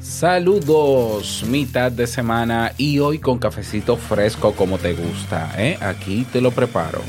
Saludos, 0.00 1.44
mitad 1.46 1.92
de 1.92 2.06
semana 2.06 2.72
y 2.78 3.00
hoy 3.00 3.18
con 3.18 3.38
cafecito 3.38 3.98
fresco 3.98 4.52
como 4.52 4.78
te 4.78 4.94
gusta, 4.94 5.52
¿eh? 5.58 5.76
Aquí 5.78 6.26
te 6.32 6.40
lo 6.40 6.52
preparo. 6.52 7.02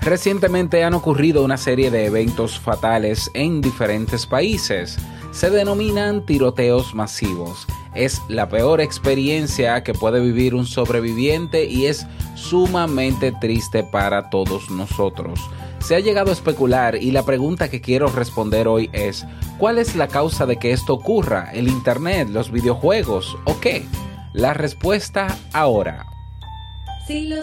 Recientemente 0.00 0.82
han 0.82 0.94
ocurrido 0.94 1.44
una 1.44 1.56
serie 1.56 1.92
de 1.92 2.06
eventos 2.06 2.58
fatales 2.58 3.30
en 3.34 3.60
diferentes 3.60 4.26
países. 4.26 4.98
Se 5.30 5.48
denominan 5.48 6.26
tiroteos 6.26 6.92
masivos. 6.92 7.68
Es 7.94 8.20
la 8.28 8.48
peor 8.48 8.80
experiencia 8.80 9.84
que 9.84 9.94
puede 9.94 10.18
vivir 10.18 10.56
un 10.56 10.66
sobreviviente 10.66 11.66
y 11.66 11.86
es 11.86 12.04
sumamente 12.34 13.32
triste 13.40 13.84
para 13.84 14.28
todos 14.28 14.70
nosotros. 14.70 15.38
Se 15.82 15.96
ha 15.96 16.00
llegado 16.00 16.30
a 16.30 16.32
especular 16.32 16.94
y 16.94 17.10
la 17.10 17.24
pregunta 17.24 17.68
que 17.68 17.80
quiero 17.80 18.06
responder 18.06 18.68
hoy 18.68 18.88
es, 18.92 19.26
¿cuál 19.58 19.78
es 19.78 19.96
la 19.96 20.06
causa 20.06 20.46
de 20.46 20.56
que 20.56 20.70
esto 20.70 20.94
ocurra? 20.94 21.50
¿El 21.52 21.66
Internet, 21.66 22.28
los 22.30 22.52
videojuegos 22.52 23.36
o 23.44 23.58
qué? 23.58 23.84
La 24.32 24.54
respuesta 24.54 25.36
ahora. 25.52 26.06
Si 27.06 27.26
lo 27.26 27.42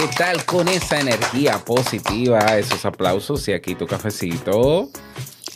¿Qué 0.00 0.08
tal 0.16 0.44
con 0.46 0.68
esa 0.68 0.98
energía 0.98 1.58
positiva, 1.58 2.38
esos 2.56 2.86
aplausos 2.86 3.46
y 3.48 3.52
aquí 3.52 3.74
tu 3.74 3.86
cafecito? 3.86 4.88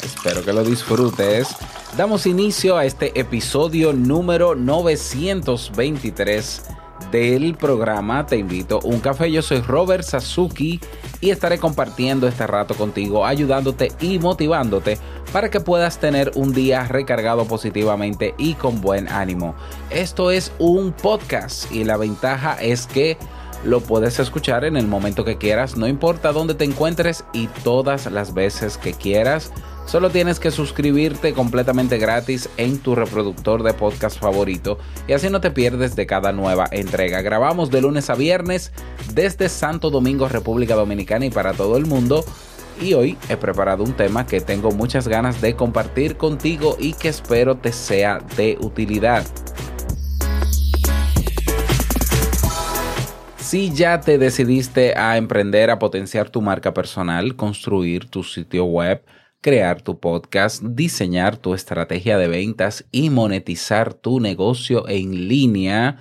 Espero 0.03 0.45
que 0.45 0.53
lo 0.53 0.63
disfrutes. 0.63 1.57
Damos 1.97 2.27
inicio 2.27 2.77
a 2.77 2.85
este 2.85 3.19
episodio 3.19 3.95
número 3.95 4.55
923 4.55 6.63
del 7.11 7.57
programa 7.57 8.27
Te 8.27 8.37
invito 8.37 8.81
a 8.83 8.87
un 8.87 9.01
café. 9.01 9.33
Yo 9.33 9.41
soy 9.41 9.63
Robert 9.63 10.05
Sasuki 10.05 10.79
y 11.23 11.31
estaré 11.31 11.57
compartiendo 11.59 12.29
este 12.29 12.47
rato 12.47 12.75
contigo, 12.75 13.25
ayudándote 13.25 13.93
y 13.99 14.19
motivándote 14.19 14.99
para 15.33 15.51
que 15.51 15.61
puedas 15.61 15.99
tener 15.99 16.33
un 16.35 16.53
día 16.53 16.85
recargado 16.85 17.47
positivamente 17.47 18.35
y 18.37 18.53
con 18.55 18.83
buen 18.83 19.09
ánimo. 19.09 19.55
Esto 19.89 20.31
es 20.31 20.53
un 20.59 20.93
podcast 20.93 21.73
y 21.73 21.85
la 21.85 21.97
ventaja 21.97 22.59
es 22.61 22.87
que 22.87 23.17
lo 23.65 23.81
puedes 23.81 24.19
escuchar 24.19 24.65
en 24.65 24.77
el 24.77 24.87
momento 24.87 25.25
que 25.25 25.39
quieras, 25.39 25.77
no 25.77 25.89
importa 25.89 26.33
dónde 26.33 26.55
te 26.55 26.65
encuentres 26.65 27.25
y 27.33 27.49
todas 27.63 28.11
las 28.11 28.35
veces 28.35 28.77
que 28.77 28.93
quieras. 28.93 29.53
Solo 29.87 30.09
tienes 30.11 30.41
que 30.41 30.51
suscribirte 30.51 31.35
completamente 31.35 31.99
gratis 31.99 32.49
en 32.57 32.79
tu 32.79 32.95
reproductor 32.95 33.63
de 33.63 33.75
podcast 33.75 34.19
favorito 34.19 34.79
y 35.07 35.13
así 35.13 35.29
no 35.29 35.41
te 35.41 35.51
pierdes 35.51 35.95
de 35.95 36.07
cada 36.07 36.33
nueva 36.33 36.67
entrega. 36.71 37.21
Grabamos 37.21 37.71
de 37.71 37.83
lunes 37.83 38.09
a 38.09 38.15
viernes 38.15 38.73
desde 39.13 39.49
Santo 39.49 39.91
Domingo, 39.91 40.29
República 40.29 40.75
Dominicana 40.75 41.27
y 41.27 41.31
para 41.31 41.53
todo 41.53 41.77
el 41.77 41.87
mundo. 41.87 42.25
Y 42.81 42.95
hoy 42.95 43.17
he 43.29 43.37
preparado 43.37 43.85
un 43.85 43.93
tema 43.93 44.27
que 44.27 44.41
tengo 44.41 44.73
muchas 44.73 45.07
ganas 45.07 45.41
de 45.41 45.55
compartir 45.55 46.17
contigo 46.17 46.77
y 46.81 46.95
que 46.95 47.09
espero 47.09 47.57
te 47.57 47.73
sea 47.73 48.21
de 48.37 48.57
utilidad. 48.61 49.25
Si 53.55 53.73
ya 53.73 54.01
te 54.01 54.19
decidiste 54.19 54.99
a 54.99 55.17
emprender 55.17 55.71
a 55.71 55.79
potenciar 55.79 56.29
tu 56.29 56.43
marca 56.43 56.75
personal, 56.75 57.37
construir 57.37 58.07
tu 58.07 58.25
sitio 58.25 58.65
web, 58.65 59.05
crear 59.41 59.81
tu 59.81 60.01
podcast, 60.01 60.61
diseñar 60.61 61.37
tu 61.37 61.55
estrategia 61.55 62.19
de 62.19 62.27
ventas 62.27 62.85
y 62.91 63.11
monetizar 63.11 63.95
tu 63.95 64.19
negocio 64.19 64.89
en 64.89 65.29
línea, 65.29 65.99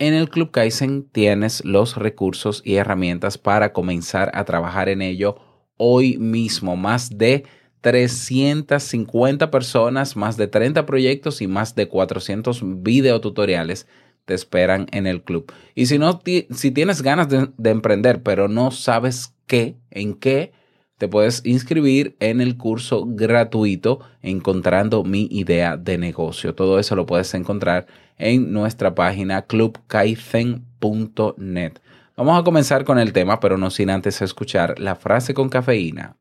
en 0.00 0.12
el 0.12 0.28
Club 0.28 0.50
Kaizen 0.50 1.04
tienes 1.04 1.64
los 1.64 1.96
recursos 1.96 2.62
y 2.64 2.74
herramientas 2.74 3.38
para 3.38 3.72
comenzar 3.72 4.32
a 4.34 4.44
trabajar 4.44 4.88
en 4.88 5.02
ello 5.02 5.36
hoy 5.76 6.18
mismo. 6.18 6.74
Más 6.74 7.16
de 7.16 7.44
350 7.80 9.52
personas, 9.52 10.16
más 10.16 10.36
de 10.36 10.48
30 10.48 10.84
proyectos 10.84 11.42
y 11.42 11.46
más 11.46 11.76
de 11.76 11.86
400 11.86 12.82
videotutoriales 12.82 13.86
te 14.30 14.36
esperan 14.36 14.86
en 14.92 15.08
el 15.08 15.22
club. 15.22 15.52
Y 15.74 15.86
si 15.86 15.98
no, 15.98 16.22
si 16.24 16.70
tienes 16.70 17.02
ganas 17.02 17.28
de, 17.28 17.48
de, 17.58 17.70
emprender, 17.70 18.22
pero 18.22 18.46
no 18.46 18.70
sabes 18.70 19.34
qué, 19.48 19.74
en 19.90 20.14
qué, 20.14 20.52
te 20.98 21.08
puedes 21.08 21.44
inscribir 21.44 22.14
en 22.20 22.40
el 22.40 22.56
curso 22.56 23.06
gratuito 23.08 23.98
Encontrando 24.22 25.02
mi 25.02 25.26
idea 25.32 25.76
de 25.76 25.98
negocio. 25.98 26.54
Todo 26.54 26.78
eso 26.78 26.94
lo 26.94 27.06
puedes 27.06 27.34
encontrar 27.34 27.88
en 28.18 28.52
nuestra 28.52 28.94
página 28.94 29.42
clubkaizen.net. 29.42 31.72
Vamos 32.16 32.40
a 32.40 32.44
comenzar 32.44 32.84
con 32.84 33.00
el 33.00 33.12
tema, 33.12 33.40
pero 33.40 33.58
no 33.58 33.68
sin 33.70 33.90
antes 33.90 34.22
escuchar 34.22 34.78
la 34.78 34.94
frase 34.94 35.34
con 35.34 35.48
cafeína. 35.48 36.18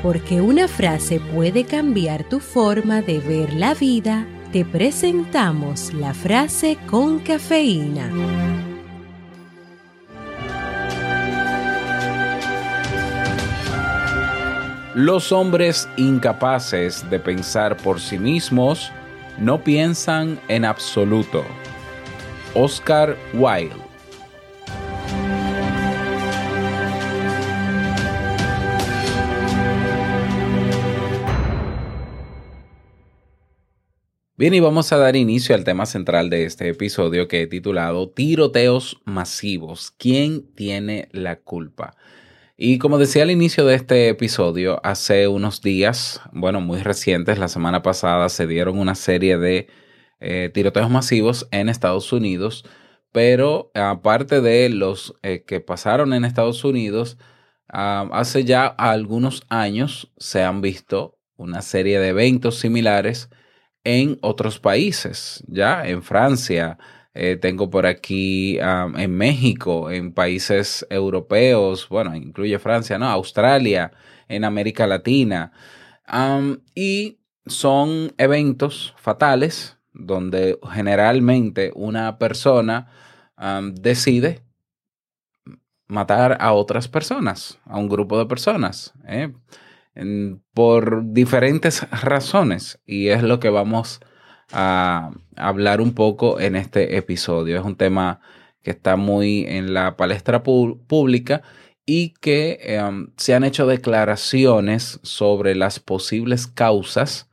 Porque 0.00 0.40
una 0.40 0.68
frase 0.68 1.20
puede 1.34 1.64
cambiar 1.64 2.28
tu 2.28 2.38
forma 2.38 3.02
de 3.02 3.18
ver 3.18 3.52
la 3.54 3.74
vida 3.74 4.28
te 4.52 4.64
presentamos 4.64 5.92
la 5.94 6.12
frase 6.12 6.76
con 6.88 7.20
cafeína. 7.20 8.10
Los 14.94 15.30
hombres 15.30 15.88
incapaces 15.96 17.08
de 17.08 17.20
pensar 17.20 17.76
por 17.76 18.00
sí 18.00 18.18
mismos 18.18 18.90
no 19.38 19.62
piensan 19.62 20.40
en 20.48 20.64
absoluto. 20.64 21.44
Oscar 22.54 23.16
Wilde 23.34 23.79
Bien, 34.40 34.54
y 34.54 34.60
vamos 34.60 34.90
a 34.90 34.96
dar 34.96 35.16
inicio 35.16 35.54
al 35.54 35.64
tema 35.64 35.84
central 35.84 36.30
de 36.30 36.46
este 36.46 36.70
episodio 36.70 37.28
que 37.28 37.42
he 37.42 37.46
titulado 37.46 38.08
Tiroteos 38.08 39.02
masivos. 39.04 39.90
¿Quién 39.98 40.50
tiene 40.54 41.10
la 41.12 41.40
culpa? 41.40 41.94
Y 42.56 42.78
como 42.78 42.96
decía 42.96 43.24
al 43.24 43.30
inicio 43.30 43.66
de 43.66 43.74
este 43.74 44.08
episodio, 44.08 44.80
hace 44.82 45.28
unos 45.28 45.60
días, 45.60 46.22
bueno, 46.32 46.62
muy 46.62 46.78
recientes, 46.78 47.38
la 47.38 47.48
semana 47.48 47.82
pasada 47.82 48.30
se 48.30 48.46
dieron 48.46 48.78
una 48.78 48.94
serie 48.94 49.36
de 49.36 49.68
eh, 50.20 50.50
tiroteos 50.54 50.88
masivos 50.88 51.46
en 51.50 51.68
Estados 51.68 52.10
Unidos, 52.10 52.64
pero 53.12 53.70
aparte 53.74 54.40
de 54.40 54.70
los 54.70 55.16
eh, 55.20 55.44
que 55.46 55.60
pasaron 55.60 56.14
en 56.14 56.24
Estados 56.24 56.64
Unidos, 56.64 57.18
uh, 57.74 58.08
hace 58.10 58.44
ya 58.44 58.68
algunos 58.68 59.42
años 59.50 60.10
se 60.16 60.42
han 60.42 60.62
visto 60.62 61.18
una 61.36 61.60
serie 61.60 62.00
de 62.00 62.08
eventos 62.08 62.58
similares 62.58 63.28
en 63.84 64.18
otros 64.22 64.58
países, 64.58 65.42
ya 65.48 65.86
en 65.86 66.02
Francia, 66.02 66.78
eh, 67.14 67.36
tengo 67.36 67.70
por 67.70 67.86
aquí 67.86 68.58
en 68.60 69.16
México, 69.16 69.90
en 69.90 70.12
países 70.12 70.86
europeos, 70.90 71.88
bueno, 71.88 72.14
incluye 72.14 72.58
Francia, 72.58 72.98
¿no? 72.98 73.08
Australia, 73.08 73.92
en 74.28 74.44
América 74.44 74.86
Latina. 74.86 75.52
Y 76.74 77.18
son 77.46 78.12
eventos 78.16 78.94
fatales, 78.96 79.76
donde 79.92 80.58
generalmente 80.72 81.72
una 81.74 82.18
persona 82.18 82.88
decide 83.72 84.42
matar 85.88 86.36
a 86.40 86.52
otras 86.52 86.86
personas, 86.86 87.58
a 87.64 87.78
un 87.78 87.88
grupo 87.88 88.18
de 88.18 88.26
personas, 88.26 88.92
¿eh? 89.08 89.32
Por 90.54 91.12
diferentes 91.12 91.88
razones. 91.90 92.80
Y 92.86 93.08
es 93.08 93.22
lo 93.22 93.40
que 93.40 93.50
vamos 93.50 94.00
a 94.52 95.10
hablar 95.36 95.80
un 95.80 95.94
poco 95.94 96.40
en 96.40 96.56
este 96.56 96.96
episodio. 96.96 97.58
Es 97.58 97.64
un 97.64 97.76
tema 97.76 98.20
que 98.62 98.70
está 98.70 98.96
muy 98.96 99.44
en 99.46 99.74
la 99.74 99.96
palestra 99.96 100.42
pública 100.42 101.42
y 101.86 102.10
que 102.14 102.58
em, 102.62 103.12
se 103.16 103.34
han 103.34 103.44
hecho 103.44 103.66
declaraciones 103.66 105.00
sobre 105.02 105.54
las 105.54 105.80
posibles 105.80 106.46
causas 106.46 107.30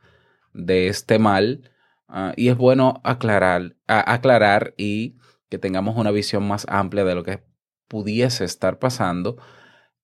de 0.52 0.88
este 0.88 1.18
mal. 1.18 1.70
ah, 2.08 2.32
y 2.36 2.48
es 2.48 2.56
bueno 2.56 3.00
aclarar, 3.04 3.76
aclarar 3.86 4.74
y 4.76 5.16
que 5.50 5.58
tengamos 5.58 5.96
una 5.96 6.10
visión 6.10 6.46
más 6.46 6.66
amplia 6.68 7.04
de 7.04 7.14
lo 7.14 7.22
que 7.22 7.42
pudiese 7.88 8.44
estar 8.44 8.78
pasando 8.78 9.36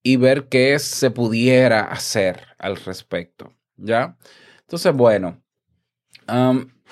y 0.04 0.16
ver 0.18 0.48
qué 0.48 0.78
se 0.78 1.10
pudiera 1.10 1.82
hacer 1.82 2.42
al 2.58 2.76
respecto. 2.76 3.52
¿Ya? 3.76 4.16
Entonces, 4.62 4.94
bueno, 4.94 5.42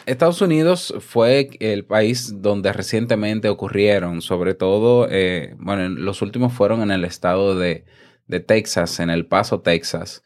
Estados 0.06 0.40
Unidos 0.40 0.94
fue 1.00 1.50
el 1.60 1.84
país 1.84 2.40
donde 2.42 2.72
recientemente 2.72 3.48
ocurrieron, 3.48 4.20
sobre 4.20 4.54
todo, 4.54 5.06
eh, 5.10 5.54
bueno, 5.58 5.84
en- 5.84 6.04
los 6.04 6.22
últimos 6.22 6.52
fueron 6.52 6.82
en 6.82 6.90
el 6.90 7.04
estado 7.04 7.56
de, 7.56 7.84
de 8.26 8.40
Texas, 8.40 8.98
en 9.00 9.10
El 9.10 9.26
Paso, 9.26 9.60
Texas. 9.60 10.24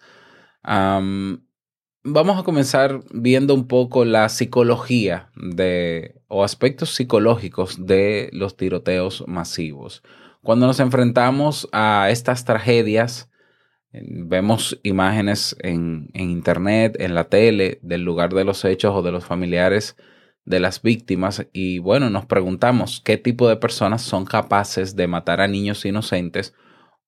Am, 0.63 1.45
vamos 2.05 2.39
a 2.41 2.45
comenzar 2.45 3.03
viendo 3.13 3.55
un 3.55 3.69
poco 3.69 4.05
la 4.05 4.29
psicología 4.31 5.31
de, 5.37 6.17
o 6.29 6.45
aspectos 6.45 6.95
psicológicos 6.95 7.87
de 7.87 8.31
los 8.33 8.57
tiroteos 8.57 9.25
masivos. 9.29 10.03
Cuando 10.47 10.69
nos 10.69 10.79
enfrentamos 10.79 11.69
a 11.73 12.09
estas 12.09 12.45
tragedias, 12.45 13.29
vemos 13.93 14.79
imágenes 14.85 15.57
en, 15.59 16.09
internet, 16.15 16.95
en 17.01 17.17
la 17.17 17.25
tele, 17.25 17.81
del 17.83 18.03
lugar 18.03 18.33
de 18.33 18.45
los 18.45 18.65
hechos 18.65 18.95
o 18.95 19.03
de 19.03 19.11
los 19.11 19.25
familiares 19.25 19.97
de 20.45 20.61
las 20.61 20.83
víctimas 20.83 21.49
y 21.53 21.81
bueno, 21.81 22.11
nos 22.11 22.27
preguntamos 22.27 23.03
qué 23.05 23.17
tipo 23.17 23.49
de 23.49 23.57
personas 23.57 24.03
son 24.03 24.25
capaces 24.25 24.95
de 24.95 25.09
matar 25.09 25.41
a 25.41 25.49
niños 25.49 25.85
inocentes 25.85 26.55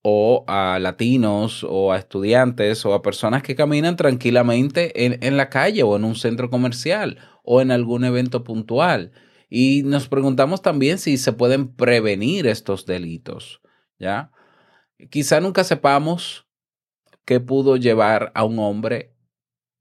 o 0.02 0.44
a 0.49 0.81
latinos 0.81 1.62
o 1.62 1.93
a 1.93 1.99
estudiantes 1.99 2.85
o 2.87 2.93
a 2.93 3.02
personas 3.02 3.44
que 3.44 3.55
caminan 3.55 3.94
tranquilamente 3.94 5.06
en, 5.06 5.23
en 5.23 5.37
la 5.37 5.49
calle 5.49 5.85
o 5.85 5.94
en 5.94 6.02
un 6.02 6.17
centro 6.17 6.50
comercial 6.50 7.19
o 7.44 7.61
en 7.61 7.70
algún 7.70 8.02
evento 8.02 8.43
puntual. 8.43 9.12
Y 9.48 9.82
nos 9.84 10.08
preguntamos 10.08 10.62
también 10.62 10.98
si 10.98 11.16
se 11.16 11.32
pueden 11.32 11.68
prevenir 11.74 12.46
estos 12.46 12.86
delitos, 12.86 13.60
¿ya? 13.98 14.30
Quizá 15.10 15.40
nunca 15.40 15.64
sepamos 15.64 16.46
qué 17.24 17.40
pudo 17.40 17.76
llevar 17.76 18.32
a 18.34 18.44
un 18.44 18.58
hombre 18.58 19.14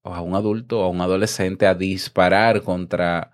o 0.04 0.14
a 0.14 0.22
un 0.22 0.36
adulto 0.36 0.80
o 0.80 0.84
a 0.84 0.90
un 0.90 1.02
adolescente 1.02 1.68
a 1.68 1.76
disparar 1.76 2.62
contra, 2.64 3.32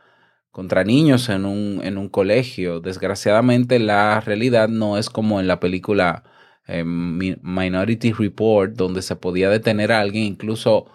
contra 0.51 0.83
niños 0.83 1.29
en 1.29 1.45
un, 1.45 1.81
en 1.83 1.97
un 1.97 2.09
colegio. 2.09 2.79
Desgraciadamente 2.79 3.79
la 3.79 4.19
realidad 4.21 4.69
no 4.69 4.97
es 4.97 5.09
como 5.09 5.39
en 5.39 5.47
la 5.47 5.59
película 5.59 6.23
eh, 6.67 6.83
Mi- 6.85 7.37
Minority 7.41 8.13
Report, 8.13 8.73
donde 8.75 9.01
se 9.01 9.15
podía 9.15 9.49
detener 9.49 9.91
a 9.91 10.01
alguien 10.01 10.25
incluso 10.25 10.87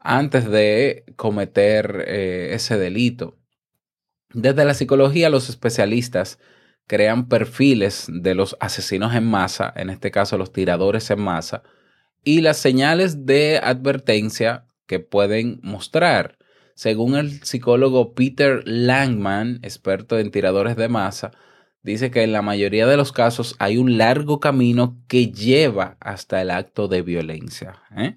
antes 0.00 0.50
de 0.50 1.04
cometer 1.16 2.04
eh, 2.08 2.50
ese 2.54 2.78
delito. 2.78 3.38
Desde 4.34 4.64
la 4.64 4.74
psicología, 4.74 5.30
los 5.30 5.48
especialistas 5.48 6.40
crean 6.88 7.28
perfiles 7.28 8.06
de 8.08 8.34
los 8.34 8.56
asesinos 8.58 9.14
en 9.14 9.24
masa, 9.24 9.72
en 9.76 9.90
este 9.90 10.10
caso 10.10 10.36
los 10.36 10.52
tiradores 10.52 11.08
en 11.10 11.20
masa, 11.20 11.62
y 12.24 12.40
las 12.40 12.56
señales 12.56 13.26
de 13.26 13.60
advertencia 13.62 14.66
que 14.86 14.98
pueden 14.98 15.60
mostrar. 15.62 16.36
Según 16.74 17.14
el 17.14 17.44
psicólogo 17.44 18.14
Peter 18.14 18.62
Langman, 18.66 19.60
experto 19.62 20.18
en 20.18 20.32
tiradores 20.32 20.74
de 20.74 20.88
masa, 20.88 21.30
dice 21.82 22.10
que 22.10 22.24
en 22.24 22.32
la 22.32 22.42
mayoría 22.42 22.88
de 22.88 22.96
los 22.96 23.12
casos 23.12 23.54
hay 23.60 23.76
un 23.76 23.98
largo 23.98 24.40
camino 24.40 25.00
que 25.06 25.28
lleva 25.28 25.96
hasta 26.00 26.42
el 26.42 26.50
acto 26.50 26.88
de 26.88 27.02
violencia. 27.02 27.82
¿eh? 27.96 28.16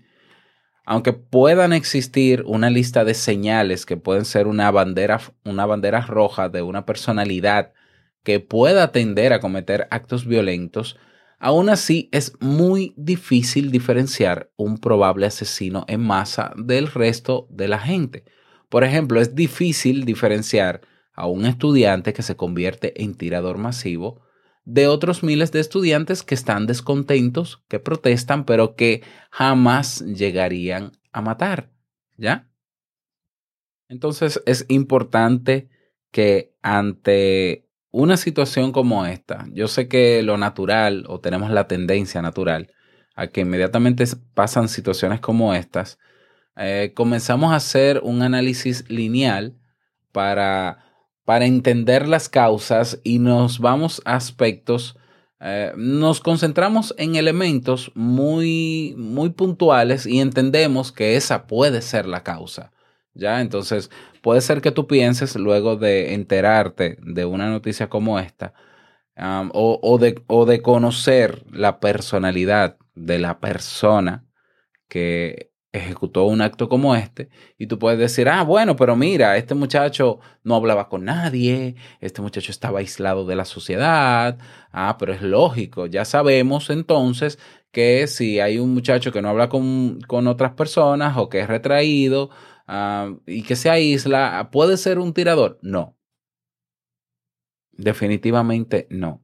Aunque 0.90 1.12
puedan 1.12 1.74
existir 1.74 2.44
una 2.48 2.70
lista 2.70 3.04
de 3.04 3.14
señales 3.14 3.86
que 3.86 3.98
pueden 3.98 4.24
ser 4.24 4.48
una 4.48 4.72
bandera, 4.72 5.20
una 5.44 5.66
bandera 5.66 6.00
roja 6.00 6.48
de 6.48 6.62
una 6.62 6.86
personalidad 6.86 7.74
que 8.24 8.40
pueda 8.40 8.94
tender 8.94 9.34
a 9.34 9.42
cometer 9.42 9.90
actos 9.92 10.26
violentos, 10.26 10.98
aún 11.40 11.68
así 11.68 12.08
es 12.14 12.32
muy 12.40 12.94
difícil 12.96 13.70
diferenciar 13.70 14.50
un 14.56 14.78
probable 14.78 15.26
asesino 15.26 15.84
en 15.90 16.00
masa 16.04 16.54
del 16.56 16.88
resto 16.88 17.48
de 17.50 17.68
la 17.68 17.80
gente. 17.80 18.24
Por 18.70 18.86
ejemplo, 18.86 19.20
es 19.20 19.36
difícil 19.36 20.06
diferenciar 20.06 20.80
a 21.12 21.28
un 21.28 21.46
estudiante 21.46 22.14
que 22.14 22.24
se 22.24 22.38
convierte 22.38 23.04
en 23.04 23.14
tirador 23.16 23.58
masivo 23.58 24.22
de 24.68 24.90
otros 24.90 25.24
miles 25.24 25.54
de 25.54 25.62
estudiantes 25.62 26.24
que 26.24 26.36
están 26.36 26.68
descontentos, 26.68 27.64
que 27.70 27.80
protestan, 27.80 28.44
pero 28.44 28.76
que 28.76 29.02
jamás 29.32 30.02
llegarían 30.02 30.92
a 31.14 31.22
matar. 31.22 31.72
¿Ya? 32.18 32.50
Entonces 33.88 34.44
es 34.46 34.66
importante 34.68 35.70
que 36.12 36.54
ante 36.62 37.70
una 37.92 38.18
situación 38.18 38.74
como 38.74 39.06
esta, 39.06 39.46
yo 39.54 39.70
sé 39.70 39.88
que 39.88 40.22
lo 40.22 40.38
natural 40.38 41.06
o 41.08 41.22
tenemos 41.22 41.50
la 41.50 41.68
tendencia 41.68 42.22
natural 42.22 42.74
a 43.16 43.28
que 43.28 43.42
inmediatamente 43.42 44.04
pasan 44.34 44.68
situaciones 44.68 45.22
como 45.22 45.54
estas, 45.54 45.98
eh, 46.58 46.92
comenzamos 46.94 47.54
a 47.54 47.56
hacer 47.56 48.02
un 48.04 48.22
análisis 48.22 48.90
lineal 48.90 49.56
para, 50.12 50.87
para 51.28 51.46
entender 51.46 52.08
las 52.08 52.30
causas 52.30 53.02
y 53.04 53.20
nos 53.20 53.60
vamos 53.60 54.02
a 54.06 54.16
aspectos, 54.16 54.96
eh, 55.42 55.74
nos 55.76 56.22
concentramos 56.22 56.96
en 56.98 57.18
elementos 57.18 57.92
muy, 57.96 58.96
muy 58.98 59.32
puntuales 59.32 60.06
y 60.06 60.22
entendemos 60.22 60.94
que 60.94 61.18
esa 61.18 61.46
puede 61.46 61.82
ser 61.82 62.06
la 62.06 62.24
causa. 62.24 62.72
¿Ya? 63.14 63.42
Entonces, 63.42 63.92
puede 64.22 64.40
ser 64.40 64.62
que 64.62 64.72
tú 64.72 64.88
pienses 64.88 65.36
luego 65.36 65.76
de 65.76 66.14
enterarte 66.14 66.98
de 67.02 67.26
una 67.26 67.50
noticia 67.50 67.90
como 67.90 68.20
esta 68.20 68.54
o, 69.54 69.80
o, 69.84 69.98
de, 69.98 70.24
o 70.28 70.46
de 70.46 70.62
conocer 70.62 71.44
la 71.52 71.82
personalidad 71.82 72.78
de 72.96 73.20
la 73.20 73.42
persona 73.42 74.26
que 74.88 75.52
ejecutó 75.72 76.26
un 76.26 76.42
acto 76.42 76.70
como 76.70 76.96
este 76.96 77.30
y 77.58 77.68
tú 77.68 77.78
puedes 77.80 78.00
decir, 78.00 78.30
ah, 78.30 78.44
bueno, 78.44 78.76
pero 78.76 78.96
mira, 78.96 79.38
este 79.38 79.56
muchacho 79.56 80.20
no 80.44 80.56
hablaba 80.56 80.90
con 80.90 81.06
nadie, 81.06 81.76
este 82.00 82.22
muchacho 82.22 82.52
estaba 82.52 82.80
aislado 82.80 83.26
de 83.26 83.36
la 83.36 83.46
sociedad, 83.46 84.38
ah, 84.72 84.98
pero 84.98 85.14
es 85.14 85.22
lógico, 85.22 85.86
ya 85.88 86.06
sabemos 86.06 86.70
entonces 86.70 87.40
que 87.72 88.08
si 88.08 88.40
hay 88.40 88.60
un 88.60 88.74
muchacho 88.74 89.12
que 89.12 89.22
no 89.22 89.30
habla 89.30 89.50
con, 89.50 90.00
con 90.08 90.28
otras 90.28 90.54
personas 90.54 91.18
o 91.18 91.30
que 91.30 91.42
es 91.42 91.48
retraído 91.48 92.30
uh, 92.68 93.20
y 93.26 93.44
que 93.44 93.56
se 93.56 93.70
aísla, 93.70 94.50
¿puede 94.52 94.78
ser 94.78 95.00
un 95.00 95.14
tirador? 95.14 95.60
No. 95.62 95.98
Definitivamente 97.74 98.88
no. 98.90 99.22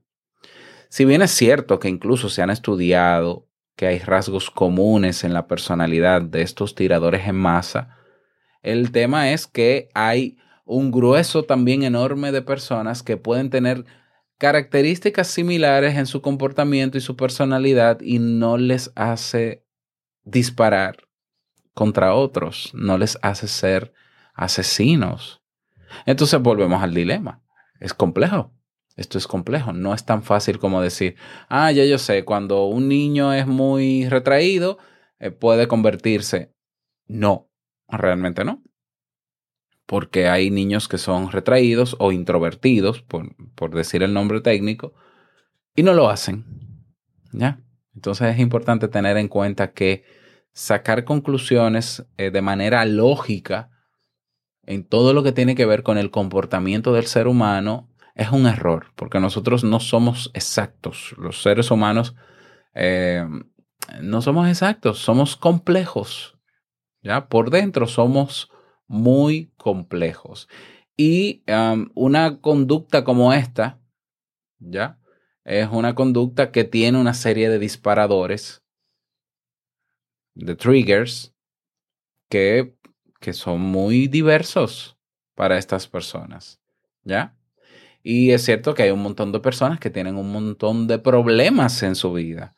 Si 0.90 1.06
bien 1.06 1.24
es 1.24 1.32
cierto 1.32 1.80
que 1.80 1.90
incluso 1.90 2.30
se 2.30 2.44
han 2.44 2.52
estudiado 2.52 3.48
que 3.76 3.88
hay 3.88 4.00
rasgos 4.00 4.50
comunes 4.50 5.24
en 5.24 5.34
la 5.34 5.48
personalidad 5.48 6.22
de 6.22 6.42
estos 6.42 6.76
tiradores 6.76 7.28
en 7.28 7.36
masa, 7.36 7.98
el 8.62 8.92
tema 8.92 9.32
es 9.32 9.48
que 9.48 9.90
hay 9.94 10.38
un 10.66 10.92
grueso 10.92 11.44
también 11.44 11.84
enorme 11.84 12.32
de 12.32 12.42
personas 12.42 13.04
que 13.04 13.18
pueden 13.18 13.50
tener 13.50 13.86
características 14.38 15.28
similares 15.28 15.96
en 15.96 16.06
su 16.06 16.22
comportamiento 16.22 16.98
y 16.98 17.02
su 17.02 17.16
personalidad 17.16 18.00
y 18.02 18.20
no 18.20 18.58
les 18.58 18.92
hace 18.96 19.66
disparar 20.24 21.08
contra 21.74 22.14
otros, 22.14 22.72
no 22.74 22.98
les 22.98 23.18
hace 23.22 23.48
ser 23.48 23.94
asesinos. 24.34 25.42
Entonces 26.06 26.42
volvemos 26.42 26.82
al 26.82 26.94
dilema. 26.94 27.42
Es 27.80 27.94
complejo. 27.94 28.52
Esto 28.96 29.18
es 29.18 29.28
complejo. 29.28 29.74
No 29.74 29.94
es 29.94 30.06
tan 30.06 30.24
fácil 30.24 30.60
como 30.60 30.82
decir, 30.82 31.16
ah, 31.50 31.72
ya 31.72 31.86
yo 31.86 31.98
sé, 31.98 32.26
cuando 32.26 32.66
un 32.66 32.88
niño 32.88 33.34
es 33.34 33.48
muy 33.48 34.08
retraído, 34.08 34.78
eh, 35.20 35.32
puede 35.32 35.68
convertirse. 35.68 36.54
No, 37.08 37.50
realmente 37.88 38.44
no. 38.44 38.62
Porque 39.86 40.28
hay 40.28 40.50
niños 40.52 40.88
que 40.88 40.98
son 40.98 41.32
retraídos 41.32 41.96
o 42.00 42.12
introvertidos, 42.12 43.02
por, 43.02 43.36
por 43.56 43.76
decir 43.76 44.04
el 44.04 44.14
nombre 44.14 44.42
técnico, 44.42 44.94
y 45.76 45.84
no 45.84 45.94
lo 45.94 46.10
hacen. 46.10 46.46
¿Ya? 47.32 47.60
Entonces 47.96 48.34
es 48.36 48.40
importante 48.40 48.88
tener 48.88 49.18
en 49.18 49.28
cuenta 49.28 49.74
que 49.74 50.04
sacar 50.54 51.04
conclusiones 51.04 52.06
eh, 52.18 52.32
de 52.32 52.42
manera 52.42 52.86
lógica 52.86 53.72
en 54.66 54.86
todo 54.86 55.14
lo 55.14 55.24
que 55.24 55.32
tiene 55.32 55.56
que 55.56 55.66
ver 55.66 55.84
con 55.84 55.98
el 55.98 56.12
comportamiento 56.12 56.94
del 56.94 57.06
ser 57.06 57.28
humano 57.28 57.90
es 58.16 58.32
un 58.32 58.46
error, 58.46 58.92
porque 58.96 59.20
nosotros 59.20 59.64
no 59.64 59.80
somos 59.80 60.32
exactos. 60.34 61.16
Los 61.18 61.42
seres 61.42 61.72
humanos 61.72 62.16
eh, 62.76 63.26
no 64.02 64.22
somos 64.22 64.48
exactos, 64.48 65.00
somos 65.00 65.36
complejos. 65.36 66.34
¿ya? 67.04 67.28
Por 67.28 67.52
dentro 67.52 67.86
somos 67.86 68.50
muy 68.88 69.52
complejos. 69.58 70.48
Y 70.98 71.44
um, 71.48 71.90
una 71.94 72.40
conducta 72.40 73.04
como 73.04 73.34
esta, 73.34 73.80
¿ya? 74.60 75.00
Es 75.44 75.68
una 75.70 75.94
conducta 75.94 76.52
que 76.52 76.64
tiene 76.64 77.00
una 77.00 77.14
serie 77.14 77.50
de 77.50 77.60
disparadores, 77.60 78.64
de 80.36 80.56
triggers, 80.56 81.36
que, 82.30 82.78
que 83.20 83.34
son 83.34 83.60
muy 83.60 84.08
diversos 84.08 84.98
para 85.36 85.58
estas 85.58 85.88
personas, 85.88 86.62
¿ya? 87.04 87.36
Y 88.04 88.32
es 88.32 88.44
cierto 88.44 88.74
que 88.74 88.84
hay 88.84 88.92
un 88.92 89.02
montón 89.02 89.32
de 89.32 89.40
personas 89.40 89.80
que 89.80 89.90
tienen 89.90 90.18
un 90.18 90.32
montón 90.32 90.88
de 90.88 91.00
problemas 91.00 91.82
en 91.84 91.96
su 91.96 92.12
vida. 92.12 92.54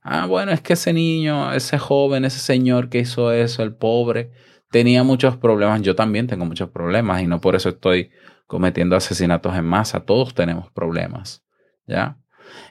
Ah, 0.00 0.26
bueno, 0.26 0.52
es 0.52 0.62
que 0.62 0.72
ese 0.72 0.92
niño, 0.92 1.52
ese 1.52 1.78
joven, 1.78 2.24
ese 2.24 2.38
señor 2.38 2.88
que 2.88 3.00
hizo 3.00 3.30
eso, 3.30 3.62
el 3.62 3.74
pobre, 3.74 4.30
tenía 4.70 5.02
muchos 5.02 5.36
problemas. 5.36 5.82
Yo 5.82 5.94
también 5.94 6.26
tengo 6.26 6.46
muchos 6.46 6.70
problemas 6.70 7.22
y 7.22 7.26
no 7.26 7.40
por 7.40 7.56
eso 7.56 7.68
estoy 7.68 8.10
cometiendo 8.46 8.96
asesinatos 8.96 9.54
en 9.54 9.64
masa. 9.66 10.04
Todos 10.06 10.32
tenemos 10.32 10.70
problemas, 10.70 11.44
¿ya? 11.86 12.18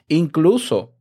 Incluso 0.08 0.94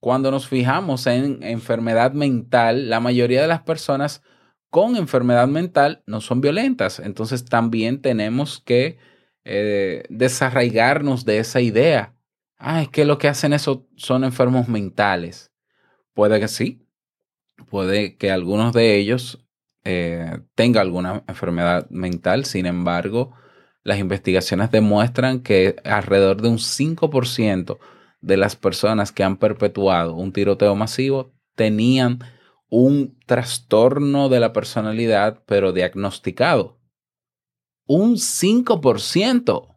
cuando 0.00 0.30
nos 0.30 0.48
fijamos 0.48 1.06
en 1.06 1.42
enfermedad 1.42 2.12
mental, 2.12 2.90
la 2.90 3.00
mayoría 3.00 3.42
de 3.42 3.48
las 3.48 3.62
personas 3.62 4.22
con 4.70 4.96
enfermedad 4.96 5.46
mental 5.46 6.02
no 6.06 6.20
son 6.20 6.40
violentas. 6.40 6.98
Entonces 6.98 7.44
también 7.44 8.02
tenemos 8.02 8.60
que 8.60 8.98
eh, 9.44 10.04
desarraigarnos 10.08 11.24
de 11.24 11.38
esa 11.38 11.60
idea. 11.60 12.14
Ah, 12.56 12.82
es 12.82 12.88
que 12.88 13.04
lo 13.04 13.18
que 13.18 13.28
hacen 13.28 13.52
eso 13.52 13.86
son 13.96 14.24
enfermos 14.24 14.68
mentales. 14.68 15.52
Puede 16.14 16.40
que 16.40 16.48
sí. 16.48 16.86
Puede 17.68 18.16
que 18.16 18.30
algunos 18.30 18.72
de 18.72 18.96
ellos 18.96 19.44
eh, 19.84 20.38
tenga 20.54 20.80
alguna 20.80 21.24
enfermedad 21.28 21.88
mental. 21.90 22.44
Sin 22.46 22.66
embargo, 22.66 23.34
las 23.82 23.98
investigaciones 23.98 24.70
demuestran 24.70 25.40
que 25.40 25.76
alrededor 25.84 26.40
de 26.40 26.48
un 26.48 26.58
5% 26.58 27.78
de 28.20 28.36
las 28.38 28.56
personas 28.56 29.12
que 29.12 29.22
han 29.22 29.36
perpetuado 29.36 30.14
un 30.14 30.32
tiroteo 30.32 30.74
masivo 30.74 31.34
tenían 31.54 32.20
un 32.70 33.18
trastorno 33.26 34.28
de 34.28 34.40
la 34.40 34.52
personalidad, 34.52 35.42
pero 35.46 35.72
diagnosticado. 35.72 36.78
Un 37.86 38.16
5%. 38.16 39.76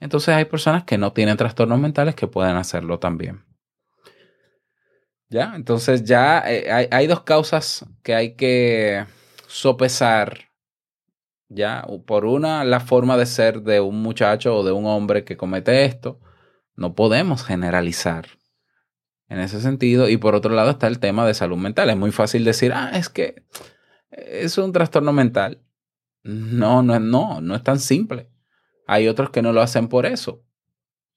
Entonces 0.00 0.34
hay 0.34 0.44
personas 0.44 0.84
que 0.84 0.98
no 0.98 1.12
tienen 1.12 1.36
trastornos 1.36 1.78
mentales 1.80 2.14
que 2.14 2.28
pueden 2.28 2.56
hacerlo 2.56 2.98
también. 2.98 3.44
¿Ya? 5.30 5.52
Entonces 5.54 6.04
ya 6.04 6.42
eh, 6.46 6.70
hay, 6.70 6.88
hay 6.90 7.06
dos 7.06 7.22
causas 7.22 7.84
que 8.02 8.14
hay 8.14 8.36
que 8.36 9.06
sopesar. 9.46 10.50
¿Ya? 11.48 11.86
Por 12.06 12.24
una, 12.24 12.64
la 12.64 12.80
forma 12.80 13.16
de 13.16 13.26
ser 13.26 13.62
de 13.62 13.80
un 13.80 14.02
muchacho 14.02 14.56
o 14.56 14.64
de 14.64 14.72
un 14.72 14.86
hombre 14.86 15.24
que 15.24 15.36
comete 15.36 15.84
esto. 15.84 16.20
No 16.76 16.94
podemos 16.94 17.44
generalizar 17.44 18.26
en 19.28 19.40
ese 19.40 19.60
sentido. 19.60 20.08
Y 20.08 20.16
por 20.16 20.34
otro 20.34 20.54
lado 20.54 20.70
está 20.70 20.86
el 20.86 20.98
tema 20.98 21.26
de 21.26 21.34
salud 21.34 21.56
mental. 21.56 21.90
Es 21.90 21.96
muy 21.96 22.12
fácil 22.12 22.44
decir, 22.44 22.72
ah, 22.72 22.92
es 22.94 23.08
que 23.08 23.44
es 24.10 24.58
un 24.58 24.72
trastorno 24.72 25.12
mental. 25.12 25.62
No, 26.28 26.82
no, 26.82 27.00
no, 27.00 27.40
no 27.40 27.54
es 27.54 27.62
tan 27.62 27.78
simple. 27.78 28.30
Hay 28.86 29.08
otros 29.08 29.30
que 29.30 29.40
no 29.40 29.54
lo 29.54 29.62
hacen 29.62 29.88
por 29.88 30.04
eso. 30.04 30.44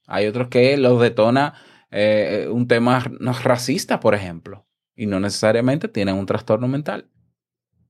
Hay 0.07 0.25
otros 0.25 0.47
que 0.47 0.77
los 0.77 1.01
detona 1.01 1.53
eh, 1.91 2.47
un 2.49 2.65
tema 2.65 3.03
racista, 3.43 3.99
por 3.99 4.15
ejemplo, 4.15 4.65
y 4.95 5.07
no 5.07 5.19
necesariamente 5.19 5.89
tienen 5.89 6.15
un 6.15 6.25
trastorno 6.25 6.69
mental. 6.69 7.09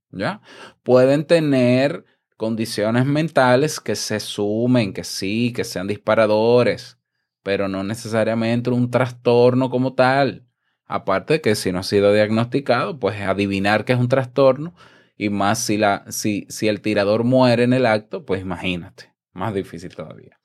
¿Ya? 0.10 0.42
Pueden 0.82 1.26
tener 1.26 2.06
condiciones 2.38 3.06
mentales 3.06 3.80
que 3.80 3.96
se 3.96 4.20
sumen, 4.20 4.92
que 4.92 5.04
sí, 5.04 5.54
que 5.56 5.64
sean 5.64 5.86
disparadores, 5.86 6.98
pero 7.44 7.68
no 7.68 7.84
necesariamente 7.84 8.72
un 8.72 8.90
trastorno 8.90 9.70
como 9.70 9.94
tal. 9.94 10.48
Aparte 10.86 11.36
de 11.36 11.42
que 11.42 11.54
si 11.54 11.72
no 11.72 11.80
ha 11.80 11.84
sido 11.84 12.12
diagnosticado, 12.14 13.00
pues 13.00 13.22
adivinar 13.22 13.86
que 13.86 13.94
es 13.94 14.00
un 14.00 14.10
trastorno 14.10 14.74
y 15.22 15.30
más 15.30 15.60
si, 15.60 15.78
la, 15.78 16.04
si, 16.10 16.48
si 16.50 16.68
el 16.68 16.82
tirador 16.82 17.24
muere 17.24 17.62
en 17.62 17.74
el 17.74 17.86
acto, 17.86 18.26
pues 18.26 18.42
imagínate, 18.42 19.14
más 19.34 19.54
difícil 19.54 19.94
todavía. 19.94 20.40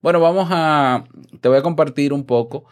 Bueno, 0.00 0.18
vamos 0.18 0.48
a, 0.50 1.04
te 1.42 1.50
voy 1.50 1.58
a 1.58 1.62
compartir 1.62 2.14
un 2.14 2.24
poco 2.24 2.64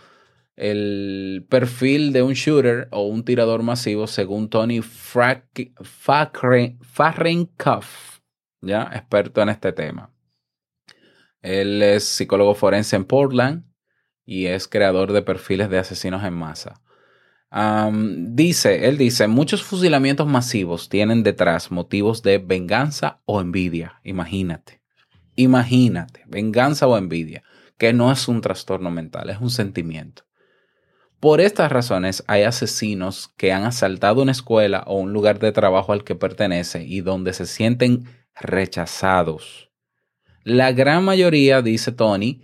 el 0.56 1.44
perfil 1.50 2.14
de 2.14 2.22
un 2.22 2.32
shooter 2.32 2.88
o 2.90 3.02
un 3.02 3.22
tirador 3.22 3.62
masivo 3.62 4.06
según 4.06 4.48
Tony 4.48 4.80
Fahrenkoff, 4.80 5.90
¿ya? 8.62 8.88
experto 8.94 9.42
en 9.42 9.50
este 9.50 9.74
tema. 9.74 10.10
Él 11.42 11.82
es 11.82 12.04
psicólogo 12.04 12.54
forense 12.54 12.96
en 12.96 13.04
Portland 13.04 13.66
y 14.24 14.46
es 14.46 14.68
creador 14.68 15.12
de 15.12 15.20
perfiles 15.20 15.68
de 15.68 15.80
asesinos 15.80 16.24
en 16.24 16.32
masa. 16.32 16.81
Dice, 17.54 18.88
él 18.88 18.96
dice, 18.96 19.28
muchos 19.28 19.62
fusilamientos 19.62 20.26
masivos 20.26 20.88
tienen 20.88 21.22
detrás 21.22 21.70
motivos 21.70 22.22
de 22.22 22.38
venganza 22.38 23.20
o 23.26 23.42
envidia. 23.42 24.00
Imagínate, 24.04 24.80
imagínate, 25.36 26.22
venganza 26.26 26.86
o 26.86 26.96
envidia, 26.96 27.42
que 27.76 27.92
no 27.92 28.10
es 28.10 28.26
un 28.26 28.40
trastorno 28.40 28.90
mental, 28.90 29.28
es 29.28 29.38
un 29.38 29.50
sentimiento. 29.50 30.24
Por 31.20 31.42
estas 31.42 31.70
razones 31.70 32.24
hay 32.26 32.42
asesinos 32.42 33.28
que 33.36 33.52
han 33.52 33.64
asaltado 33.64 34.22
una 34.22 34.32
escuela 34.32 34.82
o 34.86 34.98
un 34.98 35.12
lugar 35.12 35.38
de 35.38 35.52
trabajo 35.52 35.92
al 35.92 36.04
que 36.04 36.14
pertenece 36.14 36.84
y 36.84 37.02
donde 37.02 37.34
se 37.34 37.44
sienten 37.44 38.04
rechazados. 38.34 39.70
La 40.42 40.72
gran 40.72 41.04
mayoría, 41.04 41.60
dice 41.60 41.92
Tony, 41.92 42.42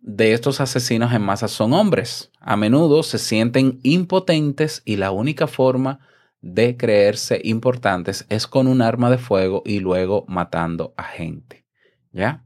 de 0.00 0.32
estos 0.32 0.60
asesinos 0.60 1.12
en 1.14 1.22
masa 1.22 1.48
son 1.48 1.72
hombres. 1.72 2.30
A 2.48 2.56
menudo 2.56 3.02
se 3.02 3.18
sienten 3.18 3.80
impotentes 3.82 4.80
y 4.84 4.98
la 4.98 5.10
única 5.10 5.48
forma 5.48 5.98
de 6.40 6.76
creerse 6.76 7.40
importantes 7.42 8.24
es 8.28 8.46
con 8.46 8.68
un 8.68 8.82
arma 8.82 9.10
de 9.10 9.18
fuego 9.18 9.64
y 9.66 9.80
luego 9.80 10.24
matando 10.28 10.94
a 10.96 11.02
gente. 11.02 11.66
¿Ya? 12.12 12.44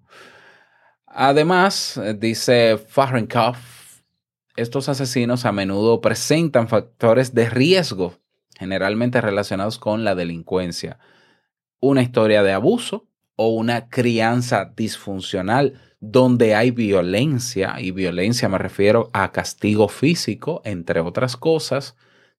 Además, 1.05 2.01
dice 2.17 2.79
Fahrenkoff, 2.79 4.01
estos 4.57 4.89
asesinos 4.89 5.45
a 5.45 5.53
menudo 5.53 6.01
presentan 6.01 6.67
factores 6.67 7.35
de 7.35 7.51
riesgo, 7.51 8.15
generalmente 8.59 9.21
relacionados 9.21 9.79
con 9.79 10.03
la 10.03 10.15
delincuencia, 10.15 10.99
una 11.79 12.01
historia 12.01 12.43
de 12.43 12.55
abuso 12.55 13.07
o 13.37 13.49
una 13.49 13.91
crianza 13.91 14.73
disfuncional 14.75 15.90
donde 16.01 16.55
hay 16.55 16.71
violencia, 16.71 17.77
y 17.79 17.91
violencia 17.91 18.49
me 18.49 18.59
refiero 18.59 19.11
a 19.13 19.33
castigo 19.33 19.89
físico, 19.89 20.63
entre 20.65 21.01
otras 21.01 21.37
cosas, 21.37 21.97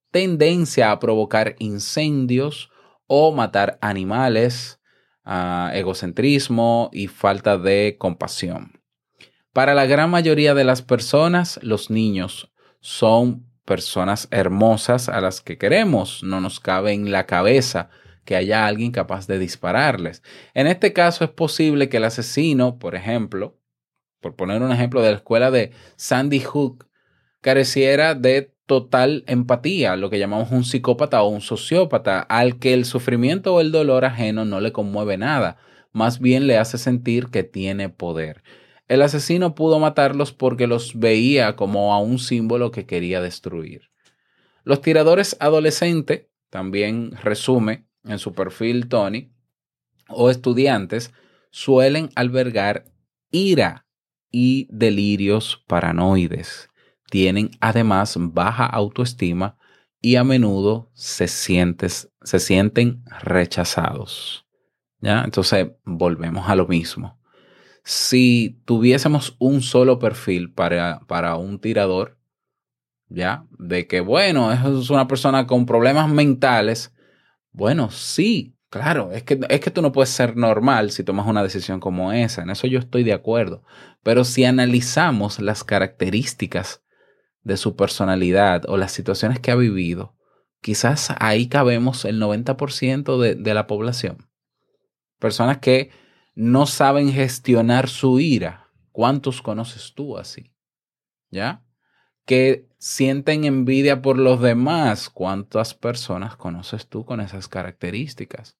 tendencia 0.10 0.91
a 0.91 1.00
provocar 1.00 1.56
incendios 1.60 2.72
o 3.06 3.32
matar 3.32 3.77
animales, 3.82 4.80
uh, 5.25 5.70
egocentrismo 5.74 6.89
y 6.91 7.08
falta 7.08 7.58
de 7.58 7.96
compasión. 8.00 8.82
Para 9.53 9.74
la 9.74 9.86
gran 9.86 10.10
mayoría 10.10 10.53
de 10.53 10.63
las 10.63 10.82
personas, 10.82 11.60
los 11.62 11.89
niños 11.89 12.51
son 12.80 13.46
personas 13.65 14.27
hermosas 14.32 15.08
a 15.08 15.22
las 15.22 15.41
que 15.41 15.58
queremos. 15.58 16.24
No 16.24 16.41
nos 16.41 16.60
cabe 16.60 16.94
en 16.94 17.12
la 17.12 17.25
cabeza 17.25 17.89
que 18.31 18.38
haya 18.38 18.65
alguien 18.65 18.93
capaz 18.93 19.27
de 19.27 19.38
dispararles. 19.38 20.23
En 20.53 20.65
este 20.65 20.93
caso 20.93 21.25
es 21.25 21.31
posible 21.31 21.89
que 21.89 21.97
el 21.97 22.05
asesino, 22.05 22.79
por 22.79 22.95
ejemplo, 22.95 23.59
por 24.21 24.38
poner 24.38 24.61
un 24.61 24.71
ejemplo 24.71 25.01
de 25.01 25.09
la 25.11 25.17
escuela 25.17 25.51
de 25.51 25.71
Sandy 25.97 26.39
Hook, 26.39 26.88
careciera 27.41 28.15
de 28.15 28.55
total 28.67 29.25
empatía, 29.27 29.97
lo 29.97 30.09
que 30.09 30.17
llamamos 30.17 30.50
un 30.51 30.63
psicópata 30.63 31.21
o 31.23 31.27
un 31.27 31.41
sociópata, 31.41 32.21
al 32.21 32.57
que 32.57 32.73
el 32.73 32.85
sufrimiento 32.85 33.53
o 33.53 33.59
el 33.59 33.73
dolor 33.73 34.05
ajeno 34.05 34.45
no 34.45 34.61
le 34.61 34.71
conmueve 34.71 35.17
nada, 35.17 35.57
más 35.91 36.21
bien 36.21 36.47
le 36.47 36.57
hace 36.57 36.77
sentir 36.77 37.27
que 37.31 37.43
tiene 37.43 37.89
poder. 37.89 38.43
El 38.88 39.01
asesino 39.01 39.55
pudo 39.55 39.77
matarlos 39.77 40.31
porque 40.31 40.67
los 40.67 40.97
veía 40.97 41.57
como 41.57 41.93
a 41.93 42.00
un 42.00 42.17
símbolo 42.17 42.71
que 42.71 42.85
quería 42.85 43.19
destruir. 43.19 43.89
Los 44.63 44.79
tiradores 44.79 45.35
adolescentes, 45.41 46.27
también 46.50 47.11
resume 47.21 47.90
en 48.03 48.20
su 48.20 48.34
perfil 48.34 48.88
Tony, 48.88 49.31
o 50.08 50.29
estudiantes, 50.29 51.13
suelen 51.51 52.10
albergar 52.15 52.86
ira 53.31 53.86
y 54.31 54.67
delirios 54.72 55.63
paranoides. 55.67 56.70
Tienen 57.10 57.51
además 57.60 58.15
baja 58.17 58.65
autoestima 58.65 59.58
y 60.01 60.15
a 60.15 60.24
menudo 60.24 60.89
se, 60.93 61.27
sienten 61.27 63.03
rechazados. 63.22 64.46
¿Ya? 65.00 65.24
Entonces, 65.24 65.67
volvemos 65.84 66.50
a 66.50 66.55
lo 66.55 66.67
mismo. 66.67 67.20
Si 67.84 68.62
tuviésemos 68.65 69.36
un 69.39 69.62
solo 69.62 70.00
perfil 70.00 70.53
para, 70.53 71.01
para 71.08 71.36
un 71.36 71.60
tirador, 71.60 72.17
¿ya? 73.10 73.46
De 73.58 73.88
que, 73.88 74.01
bueno, 74.01 74.51
es 74.51 74.89
una 74.89 75.08
persona 75.08 75.48
con 75.48 75.65
problemas 75.65 76.10
mentales. 76.10 76.93
Bueno, 77.51 77.91
sí, 77.91 78.55
claro, 78.70 79.12
es 79.12 79.24
que, 79.24 79.39
es 79.50 79.60
que 79.60 79.72
tú 79.72 79.81
no 79.81 79.91
puedes 79.91 80.10
ser 80.10 80.38
normal 80.38 80.91
si 80.91 81.03
tomas 81.03 81.27
una 81.27 81.43
decisión 81.43 81.79
como 81.79 82.12
esa. 82.13 82.41
En 82.41 82.50
eso 82.50 82.67
yo 82.67 82.79
estoy 82.79 83.03
de 83.03 83.13
acuerdo. 83.13 83.63
Pero 84.03 84.24
si 84.24 84.46
analizamos 84.46 85.39
las 85.39 85.63
características 85.63 86.84
de 87.43 87.58
su 87.58 87.75
personalidad 87.75 88.63
o 88.67 88.77
las 88.77 88.91
situaciones 88.91 89.39
que 89.39 89.51
ha 89.51 89.55
vivido, 89.55 90.15
quizás 90.62 91.13
ahí 91.20 91.48
cabemos 91.48 92.05
el 92.05 92.20
90% 92.20 93.20
de, 93.20 93.36
de 93.36 93.53
la 93.53 93.67
población. 93.67 94.29
Personas 95.20 95.58
que 95.58 95.91
no 96.34 96.65
saben 96.65 97.12
gestionar 97.12 97.89
su 97.89 98.20
ira. 98.20 98.70
¿Cuántos 98.91 99.41
conoces 99.41 99.93
tú 99.93 100.17
así? 100.17 100.53
¿Ya? 101.29 101.63
Que 102.25 102.71
sienten 102.81 103.43
envidia 103.45 104.01
por 104.01 104.17
los 104.17 104.41
demás. 104.41 105.09
¿Cuántas 105.11 105.75
personas 105.75 106.35
conoces 106.35 106.88
tú 106.88 107.05
con 107.05 107.21
esas 107.21 107.47
características? 107.47 108.57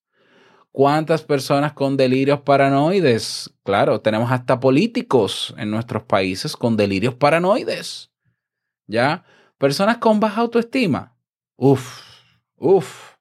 ¿Cuántas 0.70 1.22
personas 1.22 1.72
con 1.72 1.96
delirios 1.96 2.40
paranoides? 2.40 3.52
Claro, 3.64 4.00
tenemos 4.00 4.30
hasta 4.30 4.60
políticos 4.60 5.52
en 5.58 5.72
nuestros 5.72 6.04
países 6.04 6.56
con 6.56 6.76
delirios 6.76 7.14
paranoides. 7.14 8.12
¿Ya? 8.86 9.24
Personas 9.58 9.98
con 9.98 10.20
baja 10.20 10.40
autoestima. 10.40 11.16
Uf, 11.56 12.00
uf. 12.56 13.16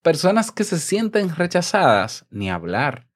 Personas 0.00 0.50
que 0.50 0.64
se 0.64 0.78
sienten 0.78 1.36
rechazadas, 1.36 2.24
ni 2.30 2.50
hablar. 2.50 3.06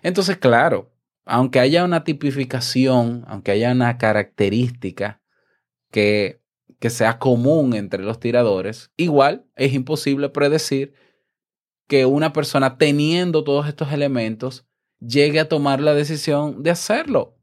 Entonces, 0.00 0.36
claro, 0.36 0.92
aunque 1.24 1.58
haya 1.58 1.84
una 1.84 2.04
tipificación, 2.04 3.24
aunque 3.26 3.50
haya 3.50 3.72
una 3.72 3.98
característica 3.98 5.19
que, 5.90 6.42
que 6.78 6.90
sea 6.90 7.18
común 7.18 7.74
entre 7.74 8.02
los 8.02 8.20
tiradores, 8.20 8.90
igual 8.96 9.46
es 9.56 9.72
imposible 9.72 10.28
predecir 10.28 10.94
que 11.86 12.06
una 12.06 12.32
persona 12.32 12.78
teniendo 12.78 13.42
todos 13.44 13.66
estos 13.66 13.92
elementos 13.92 14.66
llegue 15.00 15.40
a 15.40 15.48
tomar 15.48 15.80
la 15.80 15.94
decisión 15.94 16.62
de 16.62 16.70
hacerlo. 16.70 17.36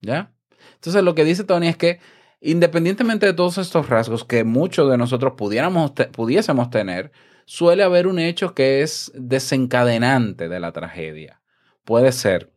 ¿Ya? 0.00 0.34
Entonces 0.74 1.04
lo 1.04 1.14
que 1.14 1.24
dice 1.24 1.44
Tony 1.44 1.68
es 1.68 1.76
que 1.76 2.00
independientemente 2.40 3.26
de 3.26 3.32
todos 3.32 3.58
estos 3.58 3.88
rasgos 3.88 4.24
que 4.24 4.42
muchos 4.42 4.90
de 4.90 4.98
nosotros 4.98 5.34
pudiéramos 5.36 5.92
pudiésemos 6.12 6.70
tener, 6.70 7.12
suele 7.44 7.84
haber 7.84 8.08
un 8.08 8.18
hecho 8.18 8.54
que 8.54 8.82
es 8.82 9.12
desencadenante 9.14 10.48
de 10.48 10.60
la 10.60 10.72
tragedia. 10.72 11.40
Puede 11.84 12.12
ser 12.12 12.52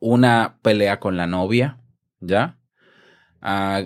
una 0.00 0.58
pelea 0.62 0.98
con 0.98 1.16
la 1.16 1.26
novia, 1.26 1.78
¿ya? 2.20 2.59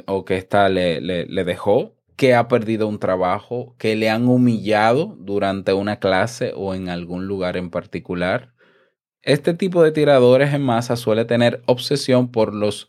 O 0.07 0.25
que 0.25 0.37
ésta 0.37 0.69
le, 0.69 1.01
le, 1.01 1.27
le 1.27 1.45
dejó, 1.45 1.95
que 2.17 2.35
ha 2.35 2.49
perdido 2.49 2.89
un 2.89 2.99
trabajo, 2.99 3.75
que 3.79 3.97
le 3.97 4.11
han 4.11 4.29
humillado 4.29 5.17
durante 5.19 5.73
una 5.73 5.99
clase 5.99 6.53
o 6.57 6.75
en 6.75 6.89
algún 6.89 7.27
lugar 7.27 7.57
en 7.57 7.71
particular. 7.71 8.55
Este 9.23 9.55
tipo 9.55 9.83
de 9.83 9.93
tiradores 9.93 10.53
en 10.53 10.63
masa 10.63 10.97
suele 10.97 11.25
tener 11.25 11.63
obsesión 11.67 12.31
por 12.31 12.55
los 12.55 12.89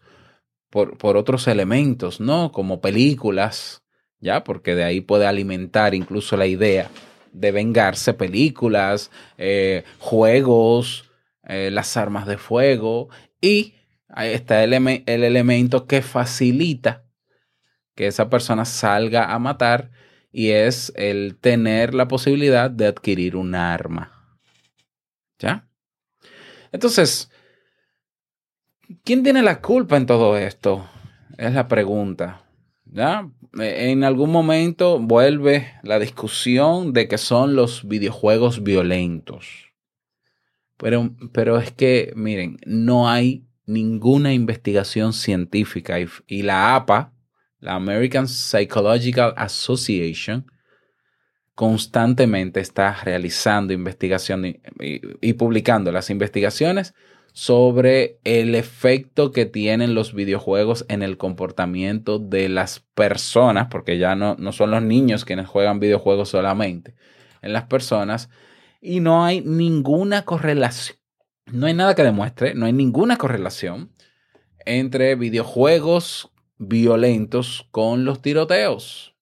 por, 0.69 0.98
por 0.98 1.15
otros 1.15 1.48
elementos, 1.48 2.19
¿no? 2.19 2.51
Como 2.51 2.81
películas, 2.81 3.84
¿ya? 4.19 4.43
Porque 4.43 4.75
de 4.75 4.84
ahí 4.84 5.00
puede 5.00 5.25
alimentar 5.25 5.95
incluso 5.95 6.36
la 6.36 6.48
idea 6.48 6.89
de 7.31 7.51
vengarse, 7.51 8.13
películas, 8.13 9.12
eh, 9.38 9.84
juegos, 10.00 11.10
eh, 11.43 11.69
las 11.72 11.95
armas 11.95 12.25
de 12.25 12.38
fuego 12.38 13.10
y 13.39 13.75
ahí 14.16 14.34
está 14.34 14.64
el, 14.64 14.74
el 14.74 15.24
elemento 15.24 15.86
que 15.86 16.01
facilita 16.01 17.04
que 17.96 18.08
esa 18.08 18.30
persona 18.30 18.66
salga 18.66 19.34
a 19.34 19.40
matar 19.40 19.92
y 20.32 20.50
es 20.50 20.92
el 20.96 21.38
tener 21.38 21.94
la 21.94 22.08
posibilidad 22.08 22.72
de 22.72 22.88
adquirir 22.88 23.36
un 23.36 23.56
arma. 23.56 24.12
¿Ya? 25.40 25.68
Entonces, 26.72 27.30
¿quién 29.04 29.24
tiene 29.24 29.42
la 29.42 29.62
culpa 29.62 29.98
en 29.98 30.06
todo 30.06 30.38
esto? 30.38 30.90
Es 31.38 31.54
la 31.54 31.68
pregunta. 31.68 32.42
¿Ya? 32.86 33.30
En 33.58 34.04
algún 34.04 34.32
momento 34.32 35.00
vuelve 35.00 35.74
la 35.84 36.00
discusión 36.00 36.94
de 36.94 37.08
que 37.08 37.18
son 37.18 37.56
los 37.56 37.88
videojuegos 37.88 38.64
violentos. 38.64 39.74
Pero, 40.78 41.16
pero 41.32 41.58
es 41.58 41.72
que, 41.72 42.12
miren, 42.16 42.58
no 42.66 43.10
hay 43.10 43.46
ninguna 43.66 44.34
investigación 44.34 45.14
científica 45.14 45.98
y, 46.00 46.42
la 46.44 46.75
APA, 46.75 47.14
la 47.60 47.75
American 47.75 48.28
Psychological 48.28 49.34
Association, 49.38 50.46
constantemente 51.56 52.60
está 52.60 52.96
realizando 53.04 53.74
investigación 53.74 54.46
y, 54.46 54.60
y, 54.80 55.01
y, 55.22 55.34
publicando 55.34 55.92
las 55.92 56.10
investigaciones 56.10 56.94
sobre 57.36 58.20
el 58.24 58.56
efecto 58.56 59.34
que 59.34 59.46
tienen 59.46 59.94
los 59.94 60.14
videojuegos 60.14 60.86
en 60.88 61.04
el 61.04 61.18
comportamiento 61.18 62.18
de 62.18 62.48
las 62.48 62.80
personas, 62.94 63.68
porque 63.70 63.98
ya 63.98 64.16
no, 64.16 64.38
no 64.40 64.54
son 64.54 64.72
los 64.72 64.82
niños 64.82 65.25
quienes 65.25 65.48
juegan 65.48 65.82
videojuegos 65.82 66.30
solamente, 66.30 66.96
en 67.42 67.51
las 67.51 67.66
personas, 67.66 68.30
y 68.80 69.01
no 69.01 69.25
hay 69.25 69.42
ninguna 69.42 70.24
correlación, 70.24 70.98
no 71.51 71.68
hay 71.68 71.74
nada 71.74 71.96
que 71.96 72.03
demuestre, 72.03 72.55
no 72.55 72.66
hay 72.66 72.74
ninguna 72.74 73.18
correlación 73.18 73.92
entre 74.66 75.16
videojuegos 75.16 76.31
violentos 76.58 77.68
con 77.72 78.05
los 78.05 78.22
tiroteos. 78.22 79.16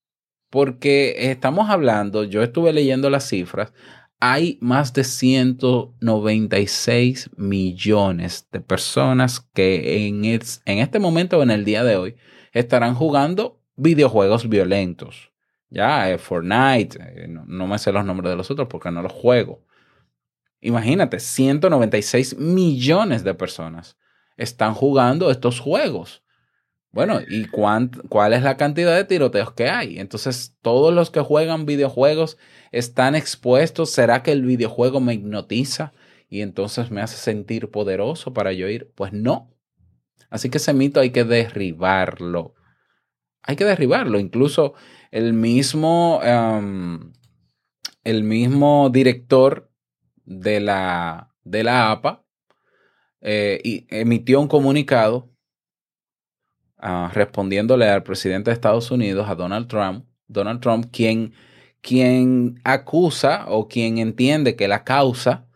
Porque 0.50 1.32
estamos 1.32 1.70
hablando, 1.70 2.24
yo 2.24 2.42
estuve 2.44 2.74
leyendo 2.74 3.10
las 3.10 3.28
cifras, 3.28 3.74
hay 4.20 4.60
más 4.62 4.94
de 4.94 5.04
196 5.04 7.32
millones 7.36 8.48
de 8.52 8.62
personas 8.62 9.42
que 9.54 10.08
en, 10.08 10.24
en 10.24 10.42
este 10.66 11.00
momento 11.00 11.40
o 11.40 11.44
en 11.44 11.52
el 11.52 11.66
día 11.66 11.84
de 11.84 11.98
hoy 11.98 12.16
estarán 12.54 12.96
jugando 12.96 13.60
videojuegos 13.76 14.48
violentos. 14.48 15.32
Ya, 15.70 16.10
eh, 16.12 16.18
Fortnite, 16.20 17.00
eh, 17.02 17.28
no, 17.28 17.44
no, 17.48 17.68
me 17.68 17.80
sé 17.80 17.92
los 17.92 18.06
nombres 18.06 18.30
de 18.30 18.38
los 18.38 18.50
otros 18.52 18.68
porque 18.70 18.92
no 18.92 19.02
los 19.02 19.12
juego. 19.12 19.66
Imagínate, 20.64 21.20
196 21.20 22.38
millones 22.38 23.24
de 23.26 23.34
personas 23.34 23.98
están 24.38 24.74
jugando 24.74 25.30
estos 25.30 25.60
juegos. 25.60 26.24
Bueno, 26.92 27.20
¿y 27.28 27.48
cuál 27.48 28.34
es 28.34 28.44
la 28.44 28.56
cantidad 28.56 28.96
de 28.96 29.04
tiroteos 29.04 29.52
que 29.52 29.70
hay? 29.70 30.00
Entonces, 30.00 30.56
todos 30.62 30.94
los 30.94 31.10
que 31.10 31.20
juegan 31.20 31.66
videojuegos 31.66 32.38
están 32.72 33.16
expuestos. 33.16 33.90
¿Será 33.90 34.24
que 34.24 34.32
el 34.32 34.44
videojuego 34.44 35.02
me 35.02 35.16
hipnotiza 35.16 35.92
y 36.30 36.42
entonces 36.42 36.92
me 36.92 37.02
hace 37.02 37.18
sentir 37.18 37.70
poderoso 37.70 38.34
para 38.34 38.54
yo 38.54 38.70
ir? 38.70 38.92
Pues 38.96 39.12
no. 39.12 39.52
Así 40.30 40.50
que 40.50 40.60
ese 40.60 40.74
mito 40.74 41.02
hay 41.02 41.10
que 41.10 41.26
derribarlo. 41.26 42.54
Hay 43.42 43.56
que 43.56 43.66
derribarlo. 43.66 44.18
Incluso 44.18 44.76
el 45.12 45.34
mismo, 45.34 46.20
um, 46.20 47.12
el 48.04 48.24
mismo 48.24 48.90
director 48.92 49.73
de 50.26 50.60
la, 50.60 51.34
de 51.44 51.64
la 51.64 51.92
APA 51.92 52.24
eh, 53.22 53.86
emitió 53.90 54.42
un 54.42 54.48
comunicado 54.48 55.30
uh, 56.82 57.08
respondiéndole 57.14 57.90
al 57.90 58.04
presidente 58.04 58.50
de 58.50 58.56
Estados 58.56 58.92
Unidos, 58.92 59.30
a 59.30 59.36
Donald 59.36 59.68
Trump, 59.68 60.06
Donald 60.28 60.60
Trump, 60.60 60.88
quien, 60.92 61.34
quien 61.82 62.60
acusa 62.64 63.46
o 63.48 63.68
quien 63.68 63.98
entiende 63.98 64.56
que 64.56 64.68
la 64.68 64.84
causa 64.84 65.48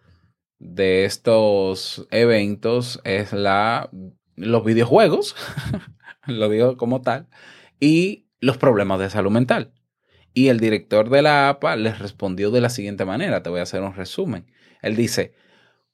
de 0.60 1.06
estos 1.06 2.08
eventos 2.10 3.02
es 3.04 3.34
la, 3.34 3.90
los 4.36 4.64
videojuegos, 4.64 5.36
lo 6.26 6.50
digo 6.50 6.78
como 6.78 7.02
tal, 7.02 7.28
y 7.80 8.28
los 8.40 8.58
problemas 8.58 9.00
de 9.00 9.10
salud 9.10 9.32
mental. 9.32 9.74
Y 10.34 10.50
el 10.50 10.60
director 10.60 11.10
de 11.10 11.22
la 11.22 11.50
APA 11.50 11.76
les 11.76 12.00
respondió 12.00 12.52
de 12.52 12.62
la 12.62 12.70
siguiente 12.70 13.06
manera, 13.06 13.44
te 13.44 13.50
voy 13.50 13.60
a 13.60 13.64
hacer 13.64 13.82
un 13.82 13.96
resumen. 13.96 14.46
Él 14.88 14.96
dice, 14.96 15.34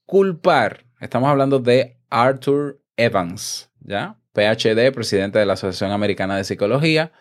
culpar, 0.05 0.85
estamos 1.01 1.29
hablando 1.29 1.59
de 1.59 1.97
Arthur 2.09 2.81
Evans, 2.95 3.69
¿ya? 3.81 4.17
PhD, 4.33 4.91
presidente 4.91 5.39
de 5.39 5.45
la 5.45 5.53
Asociación 5.53 5.91
Americana 5.91 6.37
de 6.37 6.43
Psicología, 6.43 7.11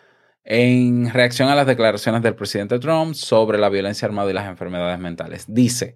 en 0.43 1.11
reacción 1.13 1.49
a 1.49 1.55
las 1.55 1.67
declaraciones 1.67 2.21
del 2.21 2.35
presidente 2.35 2.79
Trump 2.79 3.13
sobre 3.13 3.57
la 3.57 3.69
violencia 3.69 4.07
armada 4.07 4.29
y 4.29 4.33
las 4.33 4.49
enfermedades 4.49 4.99
mentales. 4.99 5.45
Dice, 5.47 5.95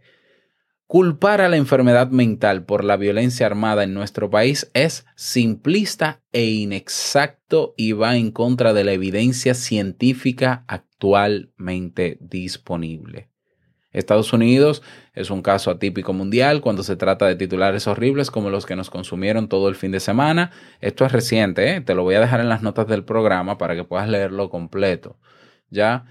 culpar 0.85 1.41
a 1.41 1.49
la 1.49 1.57
enfermedad 1.57 2.09
mental 2.09 2.63
por 2.63 2.83
la 2.83 2.97
violencia 2.97 3.45
armada 3.45 3.83
en 3.83 3.93
nuestro 3.93 4.29
país 4.29 4.71
es 4.73 5.05
simplista 5.15 6.21
e 6.31 6.45
inexacto 6.45 7.73
y 7.77 7.91
va 7.91 8.15
en 8.15 8.31
contra 8.31 8.73
de 8.73 8.83
la 8.83 8.93
evidencia 8.93 9.53
científica 9.53 10.63
actualmente 10.67 12.17
disponible. 12.21 13.29
Estados 13.91 14.33
Unidos 14.33 14.83
es 15.13 15.29
un 15.29 15.41
caso 15.41 15.71
atípico 15.71 16.13
mundial 16.13 16.61
cuando 16.61 16.83
se 16.83 16.95
trata 16.95 17.25
de 17.25 17.35
titulares 17.35 17.87
horribles 17.87 18.29
como 18.31 18.49
los 18.49 18.65
que 18.65 18.75
nos 18.75 18.89
consumieron 18.89 19.47
todo 19.47 19.69
el 19.69 19.75
fin 19.75 19.91
de 19.91 19.99
semana. 19.99 20.51
Esto 20.81 21.05
es 21.05 21.11
reciente, 21.11 21.75
¿eh? 21.75 21.81
te 21.81 21.95
lo 21.95 22.03
voy 22.03 22.15
a 22.15 22.19
dejar 22.19 22.39
en 22.39 22.49
las 22.49 22.61
notas 22.61 22.87
del 22.87 23.03
programa 23.03 23.57
para 23.57 23.75
que 23.75 23.83
puedas 23.83 24.09
leerlo 24.09 24.49
completo. 24.49 25.17
¿Ya? 25.69 26.05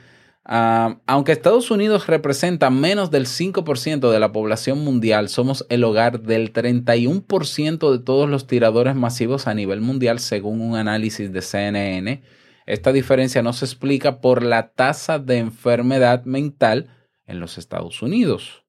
Ah, 0.48 0.98
aunque 1.06 1.32
Estados 1.32 1.72
Unidos 1.72 2.06
representa 2.06 2.70
menos 2.70 3.10
del 3.10 3.26
5% 3.26 4.12
de 4.12 4.20
la 4.20 4.30
población 4.30 4.78
mundial, 4.84 5.28
somos 5.28 5.66
el 5.70 5.82
hogar 5.82 6.20
del 6.20 6.52
31% 6.52 7.90
de 7.90 7.98
todos 7.98 8.30
los 8.30 8.46
tiradores 8.46 8.94
masivos 8.94 9.48
a 9.48 9.54
nivel 9.54 9.80
mundial, 9.80 10.20
según 10.20 10.60
un 10.60 10.76
análisis 10.76 11.32
de 11.32 11.42
CNN. 11.42 12.22
Esta 12.64 12.92
diferencia 12.92 13.42
no 13.42 13.52
se 13.52 13.64
explica 13.64 14.20
por 14.20 14.44
la 14.44 14.68
tasa 14.68 15.18
de 15.18 15.38
enfermedad 15.38 16.24
mental 16.24 16.90
en 17.26 17.40
los 17.40 17.58
Estados 17.58 18.02
Unidos. 18.02 18.64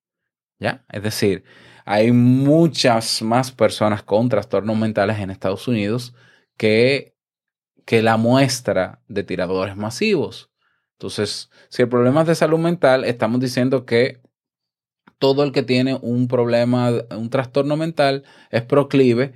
¿Ya? 0.59 0.85
Es 0.89 1.03
decir, 1.03 1.43
hay 1.85 2.11
muchas 2.11 3.21
más 3.21 3.51
personas 3.51 4.03
con 4.03 4.27
trastornos 4.27 4.75
mentales 4.77 5.19
en 5.19 5.29
Estados 5.29 5.67
Unidos 5.67 6.15
que, 6.57 7.15
que 7.85 8.01
la 8.01 8.17
muestra 8.17 9.01
de 9.07 9.23
tiradores 9.23 9.75
masivos. 9.75 10.49
Entonces, 10.93 11.51
si 11.69 11.83
el 11.83 11.89
problema 11.89 12.21
es 12.21 12.27
de 12.27 12.35
salud 12.35 12.57
mental, 12.57 13.05
estamos 13.05 13.39
diciendo 13.39 13.85
que 13.85 14.19
todo 15.19 15.43
el 15.43 15.51
que 15.51 15.63
tiene 15.63 15.97
un 16.01 16.27
problema, 16.27 16.91
un 17.11 17.29
trastorno 17.29 17.77
mental, 17.77 18.23
es 18.49 18.63
proclive 18.63 19.33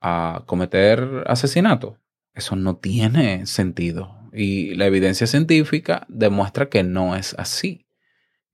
a 0.00 0.42
cometer 0.46 1.24
asesinato. 1.26 1.98
Eso 2.34 2.56
no 2.56 2.76
tiene 2.76 3.46
sentido. 3.46 4.16
Y 4.32 4.74
la 4.74 4.86
evidencia 4.86 5.26
científica 5.26 6.06
demuestra 6.08 6.68
que 6.68 6.82
no 6.82 7.16
es 7.16 7.34
así. 7.38 7.87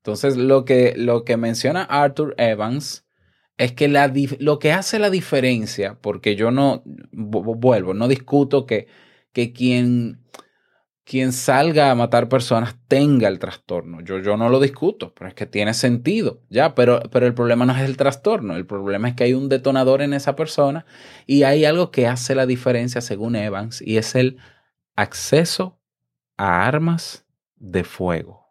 Entonces, 0.05 0.37
lo 0.37 0.67
que, 0.67 0.93
lo 0.99 1.25
que 1.25 1.39
menciona 1.39 1.83
Arthur 1.83 2.35
Evans 2.37 3.07
es 3.57 3.73
que 3.73 3.89
lo 4.39 4.59
que 4.59 4.73
hace 4.73 4.99
la 4.99 5.09
diferencia, 5.09 5.99
porque 6.03 6.37
yo 6.37 6.51
no 6.51 6.83
vuelvo, 7.11 7.95
no 7.95 8.07
discuto 8.07 8.67
que, 8.67 8.87
que 9.33 9.55
quien 9.55 10.21
quien 11.05 11.33
salga 11.33 11.91
a 11.91 11.95
matar 11.95 12.29
personas 12.29 12.77
tenga 12.89 13.29
el 13.29 13.39
trastorno. 13.39 14.01
Yo, 14.01 14.19
yo 14.19 14.37
no 14.37 14.49
lo 14.49 14.59
discuto, 14.59 15.13
pero 15.15 15.29
es 15.29 15.35
que 15.35 15.47
tiene 15.47 15.75
sentido, 15.75 16.43
¿ya? 16.49 16.75
Pero, 16.75 17.03
pero 17.11 17.27
el 17.27 17.35
problema 17.35 17.67
no 17.67 17.75
es 17.77 17.83
el 17.83 17.97
trastorno, 17.97 18.57
el 18.57 18.67
problema 18.67 19.09
es 19.09 19.15
que 19.15 19.25
hay 19.25 19.35
un 19.35 19.49
detonador 19.49 20.01
en 20.01 20.15
esa 20.15 20.35
persona 20.35 20.87
y 21.27 21.43
hay 21.43 21.65
algo 21.67 21.91
que 21.91 22.07
hace 22.07 22.35
la 22.35 22.47
diferencia 22.47 23.01
según 23.01 23.37
Evans 23.37 23.83
y 23.83 23.99
es 23.99 24.15
el 24.15 24.39
acceso 24.97 25.79
a 26.37 26.67
armas 26.67 27.27
de 27.57 27.85
fuego. 27.85 28.44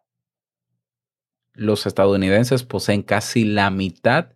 Los 1.53 1.85
estadounidenses 1.85 2.63
poseen 2.63 3.03
casi 3.03 3.45
la 3.45 3.69
mitad 3.69 4.29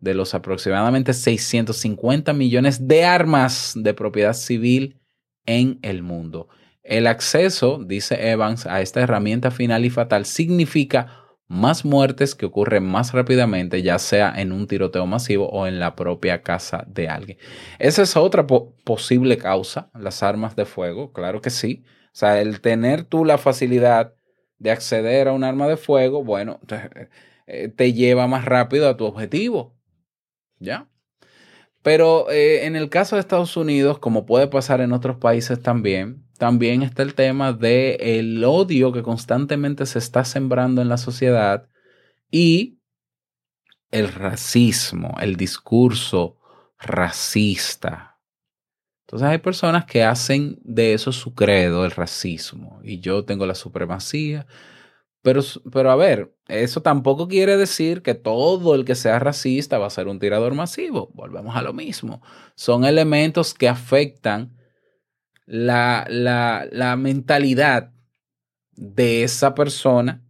de 0.00 0.14
los 0.14 0.34
aproximadamente 0.34 1.12
650 1.12 2.32
millones 2.32 2.86
de 2.86 3.04
armas 3.04 3.72
de 3.74 3.94
propiedad 3.94 4.34
civil 4.34 5.00
en 5.46 5.78
el 5.82 6.02
mundo. 6.02 6.48
El 6.82 7.06
acceso, 7.06 7.82
dice 7.84 8.30
Evans, 8.30 8.66
a 8.66 8.80
esta 8.80 9.00
herramienta 9.00 9.50
final 9.50 9.84
y 9.84 9.90
fatal 9.90 10.24
significa 10.24 11.24
más 11.48 11.84
muertes 11.84 12.34
que 12.34 12.46
ocurren 12.46 12.84
más 12.84 13.12
rápidamente, 13.12 13.82
ya 13.82 13.98
sea 13.98 14.32
en 14.36 14.52
un 14.52 14.66
tiroteo 14.66 15.06
masivo 15.06 15.48
o 15.48 15.66
en 15.66 15.80
la 15.80 15.96
propia 15.96 16.42
casa 16.42 16.84
de 16.86 17.08
alguien. 17.08 17.38
Esa 17.78 18.02
es 18.02 18.16
otra 18.16 18.46
posible 18.46 19.38
causa, 19.38 19.90
las 19.98 20.22
armas 20.22 20.54
de 20.56 20.66
fuego, 20.66 21.12
claro 21.12 21.40
que 21.40 21.50
sí. 21.50 21.84
O 22.08 22.18
sea, 22.18 22.40
el 22.40 22.60
tener 22.60 23.04
tú 23.04 23.24
la 23.24 23.38
facilidad 23.38 24.14
de 24.58 24.70
acceder 24.70 25.28
a 25.28 25.32
un 25.32 25.44
arma 25.44 25.68
de 25.68 25.76
fuego, 25.76 26.24
bueno, 26.24 26.60
te, 26.66 27.08
eh, 27.46 27.68
te 27.68 27.92
lleva 27.92 28.26
más 28.26 28.44
rápido 28.44 28.88
a 28.88 28.96
tu 28.96 29.04
objetivo. 29.04 29.74
¿Ya? 30.58 30.88
Pero 31.82 32.30
eh, 32.30 32.66
en 32.66 32.76
el 32.76 32.90
caso 32.90 33.16
de 33.16 33.20
Estados 33.20 33.56
Unidos, 33.56 33.98
como 33.98 34.26
puede 34.26 34.48
pasar 34.48 34.80
en 34.80 34.92
otros 34.92 35.16
países 35.16 35.62
también, 35.62 36.24
también 36.38 36.82
está 36.82 37.02
el 37.02 37.14
tema 37.14 37.52
del 37.52 38.00
el 38.00 38.44
odio 38.44 38.92
que 38.92 39.02
constantemente 39.02 39.86
se 39.86 39.98
está 39.98 40.24
sembrando 40.24 40.82
en 40.82 40.88
la 40.88 40.98
sociedad 40.98 41.68
y 42.30 42.78
el 43.90 44.12
racismo, 44.12 45.16
el 45.20 45.36
discurso 45.36 46.36
racista. 46.78 48.07
Entonces 49.08 49.26
hay 49.26 49.38
personas 49.38 49.86
que 49.86 50.04
hacen 50.04 50.58
de 50.64 50.92
eso 50.92 51.12
su 51.12 51.34
credo, 51.34 51.86
el 51.86 51.92
racismo, 51.92 52.78
y 52.84 53.00
yo 53.00 53.24
tengo 53.24 53.46
la 53.46 53.54
supremacía. 53.54 54.46
Pero, 55.22 55.40
pero 55.72 55.90
a 55.90 55.96
ver, 55.96 56.34
eso 56.46 56.82
tampoco 56.82 57.26
quiere 57.26 57.56
decir 57.56 58.02
que 58.02 58.14
todo 58.14 58.74
el 58.74 58.84
que 58.84 58.94
sea 58.94 59.18
racista 59.18 59.78
va 59.78 59.86
a 59.86 59.90
ser 59.90 60.08
un 60.08 60.18
tirador 60.18 60.52
masivo. 60.54 61.10
Volvemos 61.14 61.56
a 61.56 61.62
lo 61.62 61.72
mismo. 61.72 62.20
Son 62.54 62.84
elementos 62.84 63.54
que 63.54 63.66
afectan 63.70 64.58
la, 65.46 66.06
la, 66.10 66.68
la 66.70 66.96
mentalidad 66.96 67.92
de 68.72 69.22
esa 69.22 69.54
persona, 69.54 70.22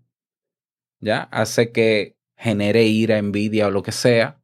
¿ya? 1.00 1.22
Hace 1.32 1.72
que 1.72 2.16
genere 2.36 2.84
ira, 2.84 3.18
envidia 3.18 3.66
o 3.66 3.70
lo 3.72 3.82
que 3.82 3.92
sea, 3.92 4.40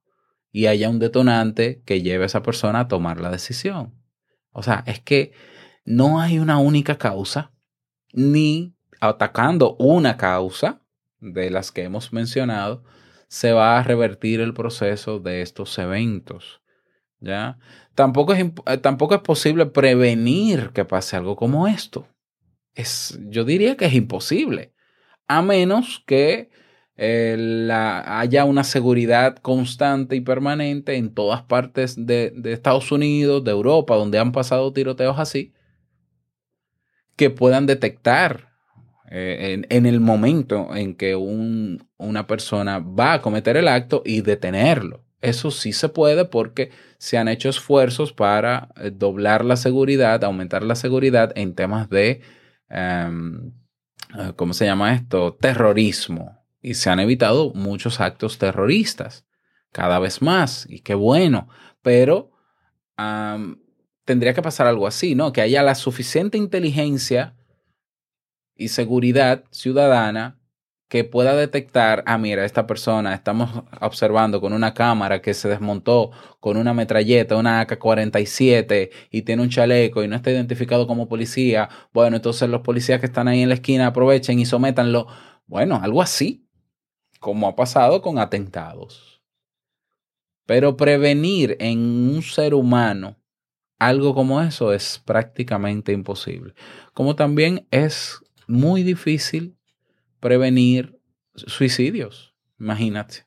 y 0.50 0.66
haya 0.66 0.90
un 0.90 0.98
detonante 0.98 1.82
que 1.86 2.02
lleve 2.02 2.24
a 2.24 2.26
esa 2.26 2.42
persona 2.42 2.80
a 2.80 2.88
tomar 2.88 3.20
la 3.20 3.30
decisión. 3.30 4.03
O 4.54 4.62
sea, 4.62 4.84
es 4.86 5.00
que 5.00 5.32
no 5.84 6.20
hay 6.20 6.38
una 6.38 6.58
única 6.58 6.96
causa, 6.96 7.52
ni 8.12 8.74
atacando 9.00 9.76
una 9.76 10.16
causa 10.16 10.80
de 11.20 11.50
las 11.50 11.72
que 11.72 11.82
hemos 11.82 12.12
mencionado, 12.12 12.84
se 13.28 13.52
va 13.52 13.78
a 13.78 13.82
revertir 13.82 14.40
el 14.40 14.54
proceso 14.54 15.18
de 15.18 15.42
estos 15.42 15.76
eventos. 15.78 16.62
¿Ya? 17.20 17.58
Tampoco 17.94 18.32
es, 18.32 18.44
eh, 18.66 18.78
tampoco 18.78 19.14
es 19.14 19.20
posible 19.20 19.66
prevenir 19.66 20.70
que 20.70 20.84
pase 20.84 21.16
algo 21.16 21.36
como 21.36 21.66
esto. 21.66 22.06
Es, 22.74 23.18
yo 23.28 23.44
diría 23.44 23.76
que 23.76 23.86
es 23.86 23.94
imposible, 23.94 24.72
a 25.26 25.42
menos 25.42 26.02
que 26.06 26.50
eh, 26.96 27.36
la, 27.38 28.20
haya 28.20 28.44
una 28.44 28.62
seguridad 28.62 29.36
constante 29.38 30.14
y 30.14 30.20
permanente 30.20 30.96
en 30.96 31.12
todas 31.12 31.42
partes 31.42 31.96
de, 32.06 32.32
de, 32.36 32.52
Estados 32.52 32.92
Unidos, 32.92 33.42
de 33.42 33.50
Europa, 33.50 33.96
donde 33.96 34.18
han 34.18 34.30
pasado 34.30 34.72
tiroteos 34.72 35.18
así, 35.18 35.52
que 37.16 37.30
puedan 37.30 37.66
detectar 37.66 38.52
eh, 39.10 39.54
en, 39.54 39.66
en, 39.70 39.86
el 39.86 40.00
momento 40.00 40.74
en 40.74 40.94
que 40.94 41.16
un, 41.16 41.88
una 41.96 42.26
persona 42.26 42.78
va 42.78 43.14
a 43.14 43.22
cometer 43.22 43.56
el 43.56 43.68
acto 43.68 44.02
y 44.04 44.20
detenerlo. 44.20 45.04
Eso 45.20 45.50
sí 45.50 45.72
se 45.72 45.88
puede 45.88 46.26
porque 46.26 46.70
se 46.98 47.18
han 47.18 47.28
hecho 47.28 47.48
esfuerzos 47.48 48.12
para 48.12 48.68
eh, 48.76 48.92
doblar 48.94 49.44
la 49.44 49.56
seguridad, 49.56 50.22
aumentar 50.22 50.62
la 50.62 50.76
seguridad 50.76 51.32
en 51.34 51.54
temas 51.54 51.88
de, 51.88 52.20
um, 52.70 53.52
¿cómo 54.36 54.52
se 54.52 54.66
llama 54.66 54.94
esto? 54.94 55.34
Terrorismo. 55.40 56.43
Y 56.64 56.74
se 56.74 56.88
han 56.88 56.98
evitado 56.98 57.52
muchos 57.52 58.00
actos 58.00 58.38
terroristas, 58.38 59.26
cada 59.70 59.98
vez 59.98 60.22
más, 60.22 60.66
y 60.68 60.80
qué 60.80 60.94
bueno. 60.94 61.48
Pero 61.82 62.30
tendría 64.04 64.32
que 64.32 64.40
pasar 64.40 64.66
algo 64.66 64.86
así, 64.86 65.14
¿no? 65.14 65.30
Que 65.32 65.42
haya 65.42 65.62
la 65.62 65.74
suficiente 65.74 66.38
inteligencia 66.38 67.36
y 68.56 68.68
seguridad 68.68 69.44
ciudadana 69.50 70.40
que 70.88 71.04
pueda 71.04 71.34
detectar, 71.34 72.02
ah, 72.06 72.16
mira, 72.18 72.44
esta 72.44 72.66
persona, 72.66 73.12
estamos 73.14 73.50
observando 73.80 74.40
con 74.40 74.54
una 74.54 74.72
cámara 74.72 75.20
que 75.20 75.34
se 75.34 75.48
desmontó 75.48 76.12
con 76.40 76.56
una 76.56 76.72
metralleta, 76.72 77.36
una 77.36 77.60
AK-47 77.60 78.90
y 79.10 79.22
tiene 79.22 79.42
un 79.42 79.50
chaleco 79.50 80.02
y 80.02 80.08
no 80.08 80.16
está 80.16 80.30
identificado 80.30 80.86
como 80.86 81.08
policía, 81.08 81.68
bueno, 81.92 82.16
entonces 82.16 82.48
los 82.48 82.60
policías 82.62 83.00
que 83.00 83.06
están 83.06 83.28
ahí 83.28 83.42
en 83.42 83.48
la 83.48 83.56
esquina 83.56 83.88
aprovechen 83.88 84.38
y 84.38 84.46
sométanlo. 84.46 85.08
Bueno, 85.46 85.80
algo 85.82 86.00
así, 86.00 86.43
como 87.24 87.48
ha 87.48 87.56
pasado 87.56 88.02
con 88.02 88.18
atentados. 88.18 89.22
Pero 90.44 90.76
prevenir 90.76 91.56
en 91.58 91.78
un 91.78 92.20
ser 92.20 92.52
humano 92.52 93.16
algo 93.78 94.14
como 94.14 94.42
eso 94.42 94.74
es 94.74 95.00
prácticamente 95.06 95.92
imposible. 95.92 96.52
Como 96.92 97.16
también 97.16 97.66
es 97.70 98.20
muy 98.46 98.82
difícil 98.82 99.56
prevenir 100.20 101.00
suicidios. 101.34 102.34
Imagínate. 102.60 103.24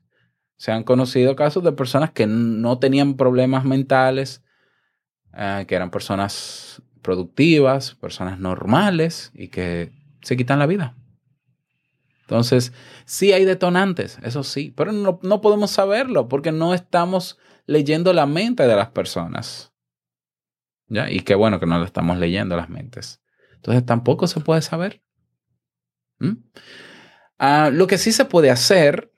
Se 0.57 0.71
han 0.71 0.83
conocido 0.83 1.35
casos 1.35 1.63
de 1.63 1.71
personas 1.71 2.11
que 2.11 2.27
no 2.27 2.77
tenían 2.77 3.17
problemas 3.17 3.65
mentales, 3.65 4.43
eh, 5.33 5.65
que 5.67 5.73
eran 5.73 5.89
personas 5.89 6.83
productivas, 7.01 7.95
personas 7.95 8.37
normales 8.37 9.31
y 9.33 9.47
que 9.47 9.91
se 10.21 10.37
quitan 10.37 10.59
la 10.59 10.67
vida. 10.67 10.95
Entonces, 12.27 12.73
sí 13.05 13.31
hay 13.31 13.45
detonantes, 13.45 14.19
eso 14.21 14.43
sí, 14.43 14.73
pero 14.75 14.91
no, 14.91 15.17
no 15.23 15.39
podemos 15.39 15.71
saberlo 15.71 16.27
porque 16.27 16.51
no 16.51 16.73
estamos 16.73 17.39
leyendo 17.67 18.11
la 18.11 18.25
mente 18.25 18.67
de 18.67 18.75
las 18.75 18.89
personas. 18.89 19.71
¿Ya? 20.89 21.09
Y 21.09 21.21
qué 21.21 21.35
bueno 21.35 21.61
que 21.61 21.65
no 21.65 21.79
lo 21.79 21.85
estamos 21.85 22.17
leyendo 22.17 22.57
las 22.57 22.67
mentes. 22.67 23.21
Entonces 23.55 23.85
tampoco 23.85 24.27
se 24.27 24.41
puede 24.41 24.61
saber. 24.61 25.01
Ah, 27.39 27.69
lo 27.71 27.87
que 27.87 27.97
sí 27.97 28.11
se 28.11 28.25
puede 28.25 28.51
hacer, 28.51 29.13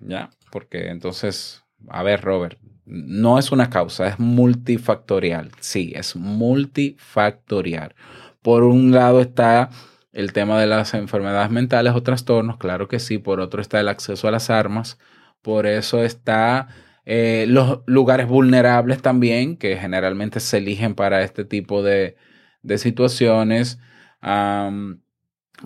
¿ya? 0.00 0.30
Porque 0.50 0.88
entonces, 0.88 1.62
a 1.88 2.02
ver, 2.02 2.22
Robert, 2.22 2.58
no 2.86 3.38
es 3.38 3.52
una 3.52 3.68
causa, 3.68 4.08
es 4.08 4.18
multifactorial. 4.18 5.50
Sí, 5.60 5.92
es 5.94 6.16
multifactorial. 6.16 7.94
Por 8.40 8.62
un 8.62 8.92
lado 8.92 9.20
está 9.20 9.68
el 10.16 10.32
tema 10.32 10.60
de 10.60 10.66
las 10.66 10.94
enfermedades 10.94 11.50
mentales 11.50 11.94
o 11.94 12.02
trastornos, 12.02 12.56
claro 12.58 12.88
que 12.88 12.98
sí. 13.00 13.18
Por 13.18 13.40
otro 13.40 13.60
está 13.62 13.80
el 13.80 13.88
acceso 13.88 14.28
a 14.28 14.30
las 14.30 14.50
armas. 14.50 14.98
Por 15.42 15.66
eso 15.66 16.02
está 16.02 16.68
eh, 17.04 17.46
los 17.48 17.80
lugares 17.86 18.26
vulnerables 18.28 19.02
también, 19.02 19.56
que 19.56 19.76
generalmente 19.76 20.40
se 20.40 20.58
eligen 20.58 20.94
para 20.94 21.22
este 21.22 21.44
tipo 21.44 21.82
de, 21.82 22.16
de 22.62 22.78
situaciones. 22.78 23.78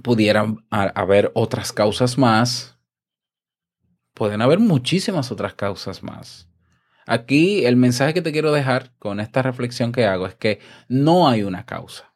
Pudieran 0.02 0.64
ha- 0.70 0.92
haber 0.94 1.30
otras 1.34 1.72
causas 1.72 2.16
más. 2.18 2.78
Pueden 4.14 4.42
haber 4.42 4.58
muchísimas 4.58 5.32
otras 5.32 5.54
causas 5.54 6.02
más. 6.02 6.48
Aquí 7.06 7.64
el 7.64 7.76
mensaje 7.76 8.14
que 8.14 8.22
te 8.22 8.32
quiero 8.32 8.52
dejar 8.52 8.92
con 8.98 9.18
esta 9.20 9.42
reflexión 9.42 9.90
que 9.92 10.04
hago 10.06 10.26
es 10.26 10.34
que 10.36 10.60
no 10.88 11.28
hay 11.28 11.42
una 11.42 11.66
causa. 11.66 12.09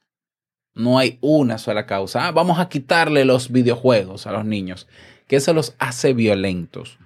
No 0.74 0.98
hay 0.98 1.18
una 1.20 1.58
sola 1.58 1.86
causa. 1.86 2.26
Ah, 2.26 2.32
vamos 2.32 2.58
a 2.58 2.68
quitarle 2.68 3.24
los 3.24 3.52
videojuegos 3.52 4.26
a 4.26 4.32
los 4.32 4.44
niños, 4.44 4.88
que 5.28 5.36
eso 5.36 5.52
los 5.52 5.76
hace 5.78 6.14
violentos. 6.14 6.98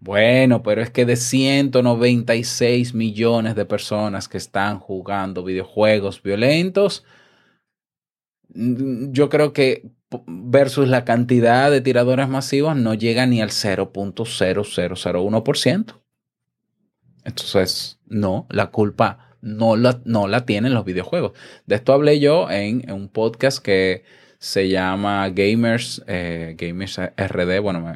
Bueno, 0.00 0.62
pero 0.62 0.80
es 0.80 0.88
que 0.90 1.04
de 1.04 1.16
196 1.16 2.94
millones 2.94 3.54
de 3.54 3.66
personas 3.66 4.28
que 4.28 4.38
están 4.38 4.78
jugando 4.78 5.44
videojuegos 5.44 6.22
violentos, 6.22 7.04
mm, 8.54 9.12
yo 9.12 9.28
creo 9.28 9.52
que 9.52 9.90
versus 10.26 10.88
la 10.88 11.04
cantidad 11.04 11.70
de 11.70 11.82
tiradores 11.82 12.28
masivos 12.28 12.76
no 12.76 12.94
llega 12.94 13.26
ni 13.26 13.42
al 13.42 13.50
0.0001%. 13.50 16.00
Entonces, 17.24 17.98
no, 18.06 18.46
la 18.48 18.70
culpa 18.70 19.29
no 19.40 19.76
la, 19.76 20.00
no 20.04 20.28
la 20.28 20.44
tienen 20.46 20.74
los 20.74 20.84
videojuegos. 20.84 21.32
De 21.66 21.76
esto 21.76 21.92
hablé 21.92 22.20
yo 22.20 22.50
en, 22.50 22.90
un 22.90 23.08
podcast 23.08 23.62
que 23.62 24.04
se 24.38 24.68
llama 24.68 25.28
Gamers, 25.30 26.02
eh, 26.06 26.56
Gamers 26.58 26.98
RD. 26.98 27.60
Bueno, 27.60 27.94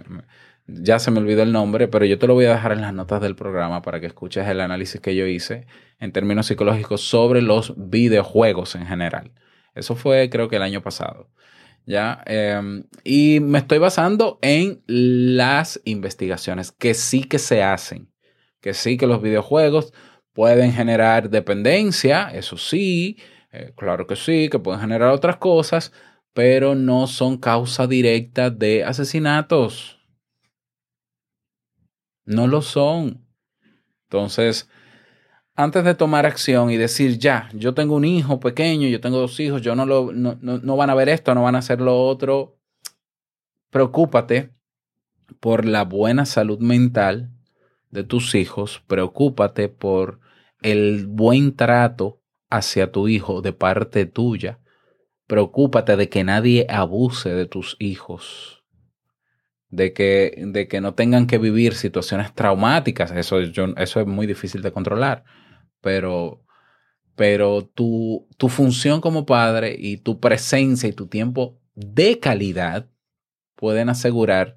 ya 0.67 0.99
se 0.99 1.11
me 1.11 1.21
olvidó 1.21 1.43
el 1.43 1.53
nombre, 1.53 1.89
pero 1.89 2.05
yo 2.05 2.19
te 2.19 2.27
lo 2.27 2.35
voy 2.35 2.47
a 2.47 2.55
dejar 2.55 2.73
en 2.73 2.81
las 2.81 2.95
notas 2.95 3.21
del 3.21 3.37
programa 3.37 3.83
para 3.83 4.01
que 4.01 4.07
escuches 4.07 4.47
el 4.49 4.61
análisis 4.61 5.01
que 5.01 5.15
yo 5.15 5.27
hice 5.27 5.67
en 5.99 6.13
términos 6.13 6.47
psicológicos 6.47 7.03
sobre 7.03 7.43
los 7.43 7.75
videojuegos 7.77 8.75
en 8.75 8.87
general. 8.87 9.33
Eso 9.75 9.97
fue 9.97 10.31
creo 10.31 10.49
que 10.49 10.57
el 10.57 10.63
año 10.63 10.83
pasado. 10.83 11.31
¿ya? 11.87 12.23
Eh, 12.27 12.83
y 13.05 13.41
me 13.41 13.59
estoy 13.59 13.79
basando 13.79 14.39
en 14.43 14.83
las 14.87 15.81
investigaciones 15.85 16.73
que 16.73 16.95
sí 16.95 17.25
que 17.25 17.39
se 17.39 17.63
hacen, 17.63 18.11
que 18.61 18.75
sí 18.75 18.97
que 18.97 19.07
los 19.07 19.23
videojuegos 19.23 19.93
pueden 20.35 20.73
generar 20.73 21.31
dependencia, 21.31 22.29
eso 22.31 22.59
sí, 22.59 23.17
eh, 23.53 23.73
claro 23.77 24.07
que 24.07 24.17
sí, 24.17 24.51
que 24.51 24.59
pueden 24.59 24.81
generar 24.81 25.11
otras 25.11 25.37
cosas, 25.37 25.93
pero 26.35 26.75
no 26.75 27.07
son 27.07 27.39
causa 27.39 27.87
directa 27.87 28.51
de 28.51 28.85
asesinatos. 28.85 30.01
No 32.27 32.49
lo 32.49 32.63
son. 32.63 33.25
Entonces, 34.09 34.69
antes 35.55 35.85
de 35.85 35.95
tomar 35.95 36.27
acción 36.27 36.71
y 36.71 36.77
decir, 36.77 37.19
ya, 37.19 37.49
yo 37.53 37.75
tengo 37.75 37.95
un 37.95 38.05
hijo 38.05 38.41
pequeño, 38.41 38.89
yo 38.89 39.01
tengo 39.01 39.19
dos 39.19 39.39
hijos, 39.39 39.63
yo 39.63 39.77
no, 39.77 39.87
lo, 39.87 40.13
no, 40.13 40.37
no, 40.41 40.59
no 40.59 40.77
van 40.77 40.91
a 40.91 40.95
ver 40.97 41.09
esto, 41.09 41.33
no 41.35 41.45
van 41.45 41.55
a 41.55 41.61
hacer 41.61 41.81
lo 41.81 41.97
otro, 42.05 42.59
preocúpate 43.71 44.51
por 45.39 45.65
la 45.65 45.85
buena 45.85 46.27
salud 46.27 46.59
mental 46.59 47.31
de 47.91 48.03
tus 48.03 48.35
hijos, 48.35 48.83
preocúpate 48.89 49.69
por 49.69 50.24
el 50.65 51.07
buen 51.07 51.55
trato 51.55 52.23
hacia 52.49 52.91
tu 52.91 53.07
hijo 53.07 53.43
de 53.43 53.53
parte 53.53 54.07
tuya, 54.07 54.61
preocúpate 55.27 55.97
de 55.97 56.09
que 56.09 56.25
nadie 56.25 56.67
abuse 56.71 57.35
de 57.35 57.45
tus 57.45 57.77
hijos, 57.79 58.65
de 59.69 59.93
que, 59.93 60.43
de 60.47 60.67
que 60.67 60.81
no 60.81 60.95
tengan 60.95 61.27
que 61.27 61.37
vivir 61.37 61.75
situaciones 61.75 62.35
traumáticas, 62.35 63.11
eso, 63.13 63.41
eso 63.41 64.01
es 64.01 64.07
muy 64.07 64.27
difícil 64.27 64.63
de 64.63 64.73
controlar, 64.73 65.25
pero, 65.83 66.43
pero 67.15 67.67
tu, 67.67 68.27
tu 68.39 68.49
función 68.49 69.03
como 69.03 69.27
padre 69.27 69.77
y 69.79 69.99
tu 69.99 70.19
presencia 70.19 70.89
y 70.89 70.93
tu 70.93 71.09
tiempo 71.09 71.61
de 71.75 72.21
calidad 72.21 72.89
pueden 73.55 73.91
asegurar 73.91 74.57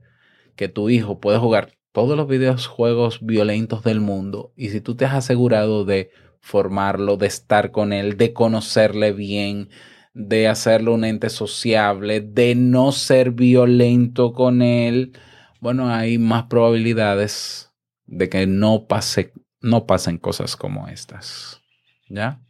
que 0.55 0.69
tu 0.69 0.89
hijo 0.89 1.19
puede 1.19 1.37
jugar 1.37 1.76
todos 1.97 2.15
los 2.15 2.27
videojuegos 2.27 3.25
violentos 3.25 3.81
del 3.81 4.01
mundo 4.01 4.53
y 4.55 4.69
si 4.69 4.81
tú 4.81 4.93
te 4.93 5.05
has 5.05 5.15
asegurado 5.15 5.83
de 5.83 6.11
formarlo, 6.41 7.17
de 7.17 7.25
estar 7.25 7.71
con 7.71 7.91
él, 7.91 8.17
de 8.17 8.33
conocerle 8.33 9.13
bien, 9.13 9.69
de 10.13 10.47
hacerlo 10.47 10.93
un 10.93 11.05
ente 11.05 11.31
sociable, 11.31 12.21
de 12.21 12.53
no 12.53 12.91
ser 12.91 13.31
violento 13.31 14.33
con 14.33 14.61
él, 14.61 15.17
bueno, 15.59 15.89
hay 15.89 16.19
más 16.19 16.43
probabilidades 16.43 17.73
de 18.05 18.29
que 18.29 18.45
no 18.45 18.85
pase, 18.85 19.33
no 19.59 19.87
pasen 19.87 20.19
cosas 20.19 20.55
como 20.55 20.87
estas. 20.89 21.63
¿Ya? 22.09 22.43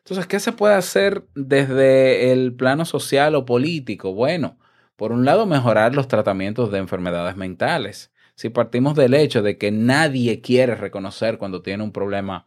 Entonces, 0.00 0.26
¿qué 0.26 0.38
se 0.40 0.52
puede 0.52 0.74
hacer 0.74 1.24
desde 1.34 2.32
el 2.32 2.54
plano 2.54 2.84
social 2.84 3.34
o 3.34 3.46
político? 3.46 4.12
Bueno, 4.12 4.58
por 4.96 5.10
un 5.10 5.24
lado, 5.24 5.46
mejorar 5.46 5.94
los 5.94 6.06
tratamientos 6.06 6.70
de 6.70 6.80
enfermedades 6.80 7.34
mentales. 7.34 8.10
Si 8.34 8.48
partimos 8.48 8.96
del 8.96 9.14
hecho 9.14 9.42
de 9.42 9.58
que 9.58 9.70
nadie 9.70 10.40
quiere 10.40 10.74
reconocer 10.74 11.38
cuando 11.38 11.62
tiene 11.62 11.84
un 11.84 11.92
problema 11.92 12.46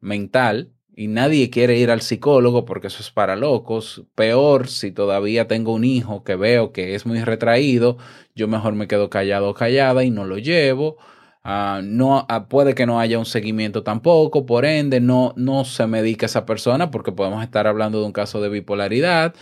mental 0.00 0.72
y 0.96 1.08
nadie 1.08 1.50
quiere 1.50 1.78
ir 1.78 1.90
al 1.90 2.00
psicólogo 2.00 2.64
porque 2.64 2.88
eso 2.88 3.00
es 3.00 3.10
para 3.10 3.36
locos, 3.36 4.04
peor 4.14 4.68
si 4.68 4.92
todavía 4.92 5.46
tengo 5.48 5.72
un 5.72 5.84
hijo 5.84 6.24
que 6.24 6.36
veo 6.36 6.72
que 6.72 6.94
es 6.94 7.06
muy 7.06 7.22
retraído, 7.22 7.96
yo 8.34 8.48
mejor 8.48 8.74
me 8.74 8.88
quedo 8.88 9.08
callado 9.08 9.50
o 9.50 9.54
callada 9.54 10.04
y 10.04 10.10
no 10.10 10.24
lo 10.24 10.38
llevo. 10.38 10.96
Uh, 11.42 11.80
no, 11.82 12.26
uh, 12.28 12.48
puede 12.48 12.74
que 12.74 12.84
no 12.84 13.00
haya 13.00 13.18
un 13.18 13.24
seguimiento 13.24 13.82
tampoco, 13.82 14.44
por 14.44 14.66
ende, 14.66 15.00
no, 15.00 15.32
no 15.36 15.64
se 15.64 15.86
medica 15.86 16.26
esa 16.26 16.44
persona 16.44 16.90
porque 16.90 17.12
podemos 17.12 17.42
estar 17.42 17.66
hablando 17.66 18.00
de 18.00 18.06
un 18.06 18.12
caso 18.12 18.42
de 18.42 18.50
bipolaridad. 18.50 19.34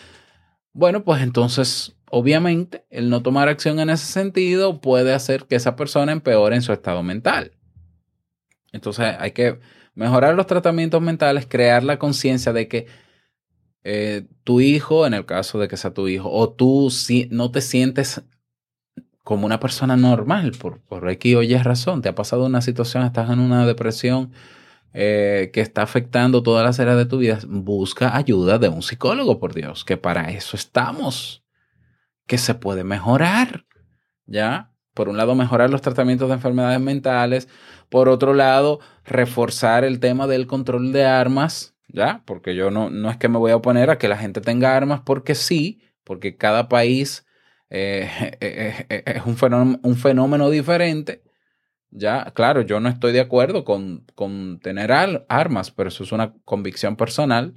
Bueno, 0.73 1.03
pues 1.05 1.23
entonces, 1.23 1.98
obviamente, 2.11 2.85
el 2.91 3.11
no 3.11 3.23
tomar 3.23 3.49
acción 3.49 3.81
en 3.81 3.91
ese 3.91 4.07
sentido 4.07 4.81
puede 4.81 5.13
hacer 5.13 5.45
que 5.45 5.57
esa 5.57 5.77
persona 5.77 6.13
empeore 6.13 6.57
en 6.57 6.63
su 6.63 6.73
estado 6.73 7.03
mental. 7.03 7.53
Entonces, 8.73 9.17
hay 9.19 9.33
que 9.33 9.59
mejorar 9.95 10.35
los 10.35 10.47
tratamientos 10.47 11.01
mentales, 11.03 11.47
crear 11.49 11.83
la 11.83 11.99
conciencia 11.99 12.53
de 12.53 12.69
que 12.69 12.87
eh, 13.85 14.27
tu 14.45 14.61
hijo, 14.61 15.07
en 15.07 15.15
el 15.15 15.25
caso 15.25 15.59
de 15.59 15.69
que 15.69 15.77
sea 15.77 15.95
tu 15.95 16.09
hijo, 16.09 16.31
o 16.31 16.53
tú 16.53 16.91
si, 16.91 17.29
no 17.31 17.51
te 17.51 17.61
sientes 17.61 18.23
como 19.25 19.47
una 19.47 19.61
persona 19.61 19.97
normal, 19.97 20.53
por, 20.53 20.81
por 20.81 21.09
X 21.11 21.37
o 21.37 21.43
Y 21.43 21.57
razón, 21.57 22.03
te 22.03 22.09
ha 22.09 22.15
pasado 22.15 22.47
una 22.47 22.63
situación, 22.63 23.05
estás 23.05 23.31
en 23.31 23.41
una 23.41 23.67
depresión 23.67 24.33
eh, 24.95 25.51
que 25.53 25.61
está 25.61 25.83
afectando 25.83 26.43
todas 26.43 26.65
las 26.65 26.81
áreas 26.81 26.97
de 26.97 27.07
tu 27.07 27.19
vida, 27.19 27.39
busca 27.47 28.17
ayuda 28.17 28.59
de 28.59 28.69
un 28.69 28.83
psicólogo, 28.83 29.39
por 29.39 29.55
Dios, 29.55 29.85
que 29.85 29.97
para 29.97 30.31
eso 30.31 30.57
estamos, 30.57 31.45
que 32.29 32.39
se 32.39 32.55
puede 32.55 32.85
mejorar, 32.85 33.65
¿ya? 34.27 34.73
Por 34.95 35.09
un 35.09 35.17
lado, 35.17 35.35
mejorar 35.35 35.71
los 35.71 35.83
tratamientos 35.83 36.29
de 36.29 36.35
enfermedades 36.35 36.81
mentales, 36.81 37.49
por 37.89 38.09
otro 38.09 38.35
lado, 38.35 38.79
reforzar 39.05 39.85
el 39.85 39.99
tema 39.99 40.29
del 40.29 40.47
control 40.47 40.93
de 40.93 41.05
armas, 41.05 41.75
¿ya? 41.89 42.23
Porque 42.27 42.55
yo 42.55 42.71
no, 42.71 42.91
no 42.91 43.11
es 43.11 43.17
que 43.17 43.29
me 43.29 43.39
voy 43.39 43.51
a 43.51 43.57
oponer 43.57 43.91
a 43.91 43.99
que 43.99 44.09
la 44.09 44.19
gente 44.19 44.41
tenga 44.41 44.77
armas, 44.77 45.01
porque 45.05 45.35
sí, 45.35 45.83
porque 46.05 46.37
cada 46.37 46.69
país 46.69 47.27
eh, 47.71 48.09
eh, 48.41 48.87
eh, 48.89 49.03
es 49.07 49.27
un 49.27 49.37
fenómeno, 49.37 49.81
un 49.83 49.97
fenómeno, 49.97 50.51
diferente. 50.51 51.23
Ya, 51.91 52.33
claro, 52.35 52.61
yo 52.61 52.81
no 52.81 52.91
estoy 52.91 53.13
de 53.13 53.21
acuerdo 53.21 53.65
con, 53.65 54.05
con 54.15 54.61
tener 54.61 54.93
al, 54.93 55.25
armas, 55.31 55.71
pero 55.71 55.89
eso 55.89 56.05
es 56.05 56.13
una 56.13 56.35
convicción 56.45 56.97
personal. 56.97 57.57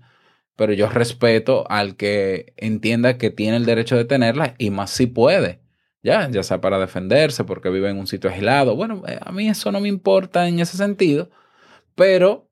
Pero 0.56 0.74
yo 0.74 0.90
respeto 0.90 1.66
al 1.70 1.96
que 1.96 2.54
entienda 2.58 3.18
que 3.18 3.32
tiene 3.32 3.58
el 3.58 3.66
derecho 3.66 3.96
de 3.96 4.06
tenerlas 4.06 4.54
y 4.58 4.70
más 4.70 4.92
si 4.92 5.08
puede. 5.08 5.62
Ya, 6.04 6.30
ya 6.30 6.44
sea 6.44 6.62
para 6.62 6.80
defenderse, 6.80 7.44
porque 7.44 7.70
vive 7.70 7.90
en 7.90 7.98
un 7.98 8.08
sitio 8.08 8.30
aislado. 8.30 8.76
Bueno, 8.76 9.04
eh, 9.08 9.20
a 9.22 9.32
mí 9.32 9.48
eso 9.48 9.72
no 9.72 9.80
me 9.80 9.88
importa 9.88 10.48
en 10.48 10.60
ese 10.60 10.78
sentido. 10.78 11.30
Pero 11.96 12.50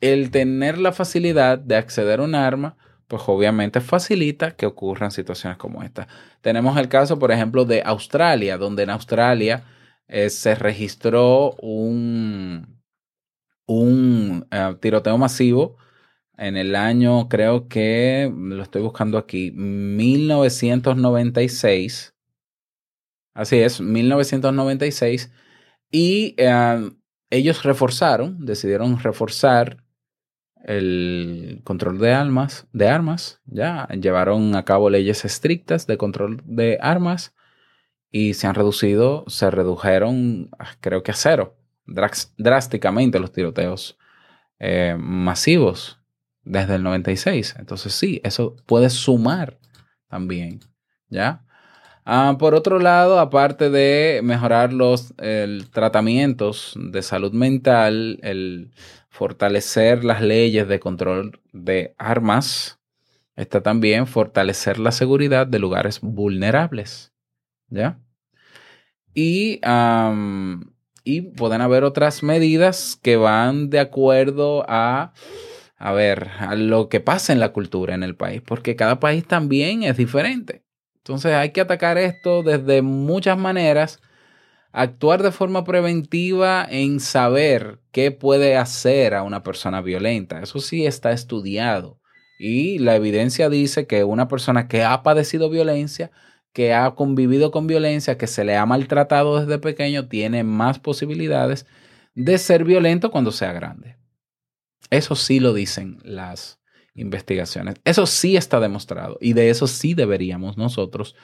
el 0.00 0.30
tener 0.30 0.78
la 0.78 0.92
facilidad 0.92 1.58
de 1.58 1.76
acceder 1.76 2.20
a 2.20 2.22
un 2.22 2.34
arma, 2.34 2.76
pues 3.08 3.22
obviamente 3.26 3.80
facilita 3.80 4.56
que 4.56 4.66
ocurran 4.66 5.10
situaciones 5.10 5.58
como 5.58 5.82
esta. 5.82 6.08
Tenemos 6.40 6.76
el 6.78 6.88
caso, 6.88 7.18
por 7.18 7.32
ejemplo, 7.32 7.64
de 7.64 7.82
Australia, 7.84 8.58
donde 8.58 8.82
en 8.82 8.90
Australia 8.90 9.64
eh, 10.08 10.30
se 10.30 10.54
registró 10.54 11.52
un, 11.60 12.80
un 13.66 14.46
uh, 14.52 14.74
tiroteo 14.76 15.18
masivo 15.18 15.76
en 16.38 16.56
el 16.56 16.74
año, 16.76 17.28
creo 17.28 17.68
que, 17.68 18.32
lo 18.34 18.62
estoy 18.62 18.80
buscando 18.82 19.18
aquí, 19.18 19.50
1996. 19.52 22.14
Así 23.34 23.58
es, 23.58 23.80
1996. 23.80 25.30
Y 25.90 26.34
eh, 26.38 26.90
ellos 27.30 27.62
reforzaron, 27.62 28.44
decidieron 28.44 28.98
reforzar 28.98 29.84
el 30.64 31.60
control 31.64 31.98
de 31.98 32.12
armas, 32.12 32.66
de 32.72 32.88
armas, 32.88 33.40
ya 33.46 33.86
llevaron 33.88 34.56
a 34.56 34.64
cabo 34.64 34.90
leyes 34.90 35.24
estrictas 35.24 35.86
de 35.86 35.96
control 35.96 36.42
de 36.44 36.78
armas 36.80 37.34
y 38.10 38.34
se 38.34 38.48
han 38.48 38.56
reducido, 38.56 39.24
se 39.28 39.50
redujeron, 39.50 40.50
creo 40.80 41.02
que 41.04 41.12
a 41.12 41.14
cero, 41.14 41.56
drásticamente 41.86 43.20
los 43.20 43.32
tiroteos 43.32 43.96
eh, 44.58 44.96
masivos 44.98 46.00
desde 46.46 46.76
el 46.76 46.82
96. 46.82 47.56
Entonces 47.58 47.92
sí, 47.92 48.20
eso 48.24 48.56
puede 48.64 48.88
sumar 48.88 49.58
también, 50.08 50.60
¿ya? 51.10 51.44
Ah, 52.08 52.36
por 52.38 52.54
otro 52.54 52.78
lado, 52.78 53.18
aparte 53.18 53.68
de 53.68 54.20
mejorar 54.22 54.72
los 54.72 55.12
tratamientos 55.72 56.74
de 56.76 57.02
salud 57.02 57.32
mental, 57.32 58.20
el 58.22 58.70
fortalecer 59.10 60.04
las 60.04 60.22
leyes 60.22 60.68
de 60.68 60.78
control 60.78 61.40
de 61.52 61.96
armas, 61.98 62.78
está 63.34 63.60
también 63.60 64.06
fortalecer 64.06 64.78
la 64.78 64.92
seguridad 64.92 65.48
de 65.48 65.58
lugares 65.58 66.00
vulnerables, 66.00 67.12
¿ya? 67.68 67.98
Y, 69.12 69.60
y 71.02 71.20
pueden 71.22 71.60
haber 71.60 71.82
otras 71.82 72.22
medidas 72.22 72.96
que 73.02 73.16
van 73.16 73.68
de 73.68 73.80
acuerdo 73.80 74.64
a, 74.68 75.12
a 75.76 75.92
ver, 75.92 76.28
a 76.38 76.54
lo 76.54 76.88
que 76.88 77.00
pasa 77.00 77.32
en 77.32 77.40
la 77.40 77.52
cultura 77.52 77.94
en 77.94 78.02
el 78.02 78.16
país, 78.16 78.42
porque 78.42 78.76
cada 78.76 78.98
país 78.98 79.26
también 79.26 79.82
es 79.82 79.96
diferente. 79.96 80.64
Entonces 80.98 81.34
hay 81.34 81.50
que 81.50 81.60
atacar 81.60 81.98
esto 81.98 82.42
desde 82.42 82.82
muchas 82.82 83.38
maneras, 83.38 84.00
actuar 84.72 85.22
de 85.22 85.32
forma 85.32 85.64
preventiva 85.64 86.66
en 86.68 87.00
saber 87.00 87.80
qué 87.92 88.10
puede 88.10 88.56
hacer 88.56 89.14
a 89.14 89.22
una 89.22 89.42
persona 89.42 89.80
violenta. 89.82 90.40
Eso 90.40 90.60
sí 90.60 90.86
está 90.86 91.12
estudiado. 91.12 92.00
Y 92.38 92.78
la 92.78 92.96
evidencia 92.96 93.48
dice 93.48 93.86
que 93.86 94.04
una 94.04 94.28
persona 94.28 94.68
que 94.68 94.84
ha 94.84 95.02
padecido 95.02 95.48
violencia, 95.48 96.10
que 96.52 96.74
ha 96.74 96.94
convivido 96.94 97.50
con 97.50 97.66
violencia, 97.66 98.18
que 98.18 98.26
se 98.26 98.44
le 98.44 98.56
ha 98.56 98.66
maltratado 98.66 99.40
desde 99.40 99.58
pequeño, 99.58 100.08
tiene 100.08 100.42
más 100.42 100.78
posibilidades 100.78 101.66
de 102.14 102.38
ser 102.38 102.64
violento 102.64 103.10
cuando 103.10 103.30
sea 103.30 103.52
grande. 103.52 103.95
Eso 104.90 105.14
sí 105.14 105.40
lo 105.40 105.52
dicen 105.52 105.98
las 106.04 106.60
investigaciones. 106.94 107.76
Eso 107.84 108.06
sí 108.06 108.36
está 108.36 108.60
demostrado 108.60 109.18
y 109.20 109.32
de 109.32 109.50
eso 109.50 109.66
sí 109.66 109.94
deberíamos 109.94 110.56
nosotros 110.56 111.14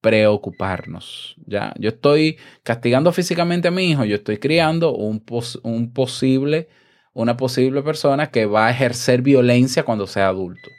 preocuparnos. 0.00 1.36
¿ya? 1.46 1.74
Yo 1.78 1.90
estoy 1.90 2.38
castigando 2.62 3.12
físicamente 3.12 3.68
a 3.68 3.72
mi 3.72 3.90
hijo, 3.90 4.04
yo 4.04 4.16
estoy 4.16 4.38
criando 4.38 4.94
un, 4.94 5.20
pos 5.20 5.60
un 5.62 5.92
posible, 5.92 6.68
una 7.12 7.36
posible 7.36 7.82
persona 7.82 8.30
que 8.30 8.46
va 8.46 8.66
a 8.66 8.70
ejercer 8.70 9.22
violencia 9.22 9.84
cuando 9.84 10.06
sea 10.06 10.28
adulto. 10.28 10.70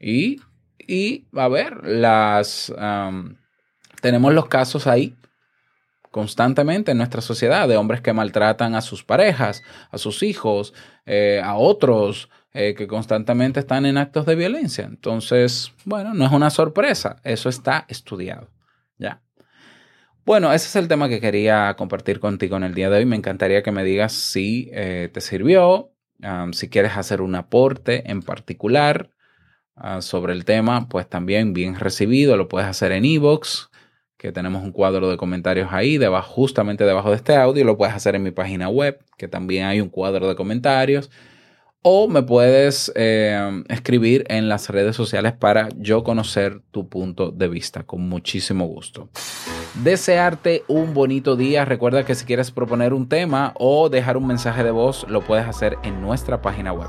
Y, 0.00 0.40
y 0.78 1.28
a 1.34 1.48
ver, 1.48 1.86
las, 1.86 2.72
um, 2.76 3.36
tenemos 4.00 4.32
los 4.32 4.46
casos 4.46 4.86
ahí 4.86 5.16
constantemente 6.12 6.92
en 6.92 6.98
nuestra 6.98 7.22
sociedad 7.22 7.66
de 7.66 7.76
hombres 7.76 8.00
que 8.00 8.12
maltratan 8.12 8.76
a 8.76 8.82
sus 8.82 9.02
parejas, 9.02 9.64
a 9.90 9.98
sus 9.98 10.22
hijos, 10.22 10.74
eh, 11.06 11.40
a 11.42 11.56
otros, 11.56 12.28
eh, 12.52 12.74
que 12.76 12.86
constantemente 12.86 13.58
están 13.58 13.86
en 13.86 13.96
actos 13.96 14.26
de 14.26 14.36
violencia. 14.36 14.84
Entonces, 14.84 15.72
bueno, 15.84 16.14
no 16.14 16.26
es 16.26 16.30
una 16.30 16.50
sorpresa, 16.50 17.16
eso 17.24 17.48
está 17.48 17.86
estudiado. 17.88 18.50
Ya. 18.98 19.22
Bueno, 20.24 20.52
ese 20.52 20.68
es 20.68 20.76
el 20.76 20.86
tema 20.86 21.08
que 21.08 21.20
quería 21.20 21.74
compartir 21.76 22.20
contigo 22.20 22.56
en 22.58 22.64
el 22.64 22.74
día 22.74 22.90
de 22.90 22.98
hoy. 22.98 23.06
Me 23.06 23.16
encantaría 23.16 23.62
que 23.62 23.72
me 23.72 23.82
digas 23.82 24.12
si 24.12 24.70
eh, 24.72 25.10
te 25.12 25.20
sirvió, 25.20 25.92
si 26.52 26.68
quieres 26.68 26.96
hacer 26.96 27.20
un 27.20 27.34
aporte 27.34 28.08
en 28.08 28.22
particular 28.22 29.10
uh, 29.74 30.00
sobre 30.00 30.34
el 30.34 30.44
tema, 30.44 30.88
pues 30.88 31.08
también 31.08 31.52
bien 31.52 31.74
recibido, 31.74 32.36
lo 32.36 32.46
puedes 32.46 32.68
hacer 32.68 32.92
en 32.92 33.04
iVoox, 33.04 33.70
que 34.22 34.30
tenemos 34.30 34.62
un 34.62 34.70
cuadro 34.70 35.10
de 35.10 35.16
comentarios 35.16 35.72
ahí, 35.72 35.98
debajo, 35.98 36.32
justamente 36.32 36.84
debajo 36.84 37.10
de 37.10 37.16
este 37.16 37.34
audio, 37.34 37.64
lo 37.64 37.76
puedes 37.76 37.92
hacer 37.92 38.14
en 38.14 38.22
mi 38.22 38.30
página 38.30 38.68
web, 38.68 39.00
que 39.18 39.26
también 39.26 39.66
hay 39.66 39.80
un 39.80 39.88
cuadro 39.88 40.28
de 40.28 40.36
comentarios. 40.36 41.10
O 41.82 42.06
me 42.06 42.22
puedes 42.22 42.92
eh, 42.94 43.64
escribir 43.68 44.24
en 44.28 44.48
las 44.48 44.68
redes 44.68 44.94
sociales 44.94 45.32
para 45.32 45.70
yo 45.76 46.04
conocer 46.04 46.60
tu 46.70 46.88
punto 46.88 47.32
de 47.32 47.48
vista, 47.48 47.82
con 47.82 48.08
muchísimo 48.08 48.66
gusto. 48.66 49.08
Desearte 49.82 50.62
un 50.68 50.94
bonito 50.94 51.34
día. 51.34 51.64
Recuerda 51.64 52.04
que 52.04 52.14
si 52.14 52.24
quieres 52.24 52.52
proponer 52.52 52.94
un 52.94 53.08
tema 53.08 53.54
o 53.58 53.88
dejar 53.88 54.16
un 54.16 54.28
mensaje 54.28 54.62
de 54.62 54.70
voz, 54.70 55.04
lo 55.08 55.22
puedes 55.22 55.48
hacer 55.48 55.78
en 55.82 56.00
nuestra 56.00 56.40
página 56.40 56.72
web. 56.72 56.88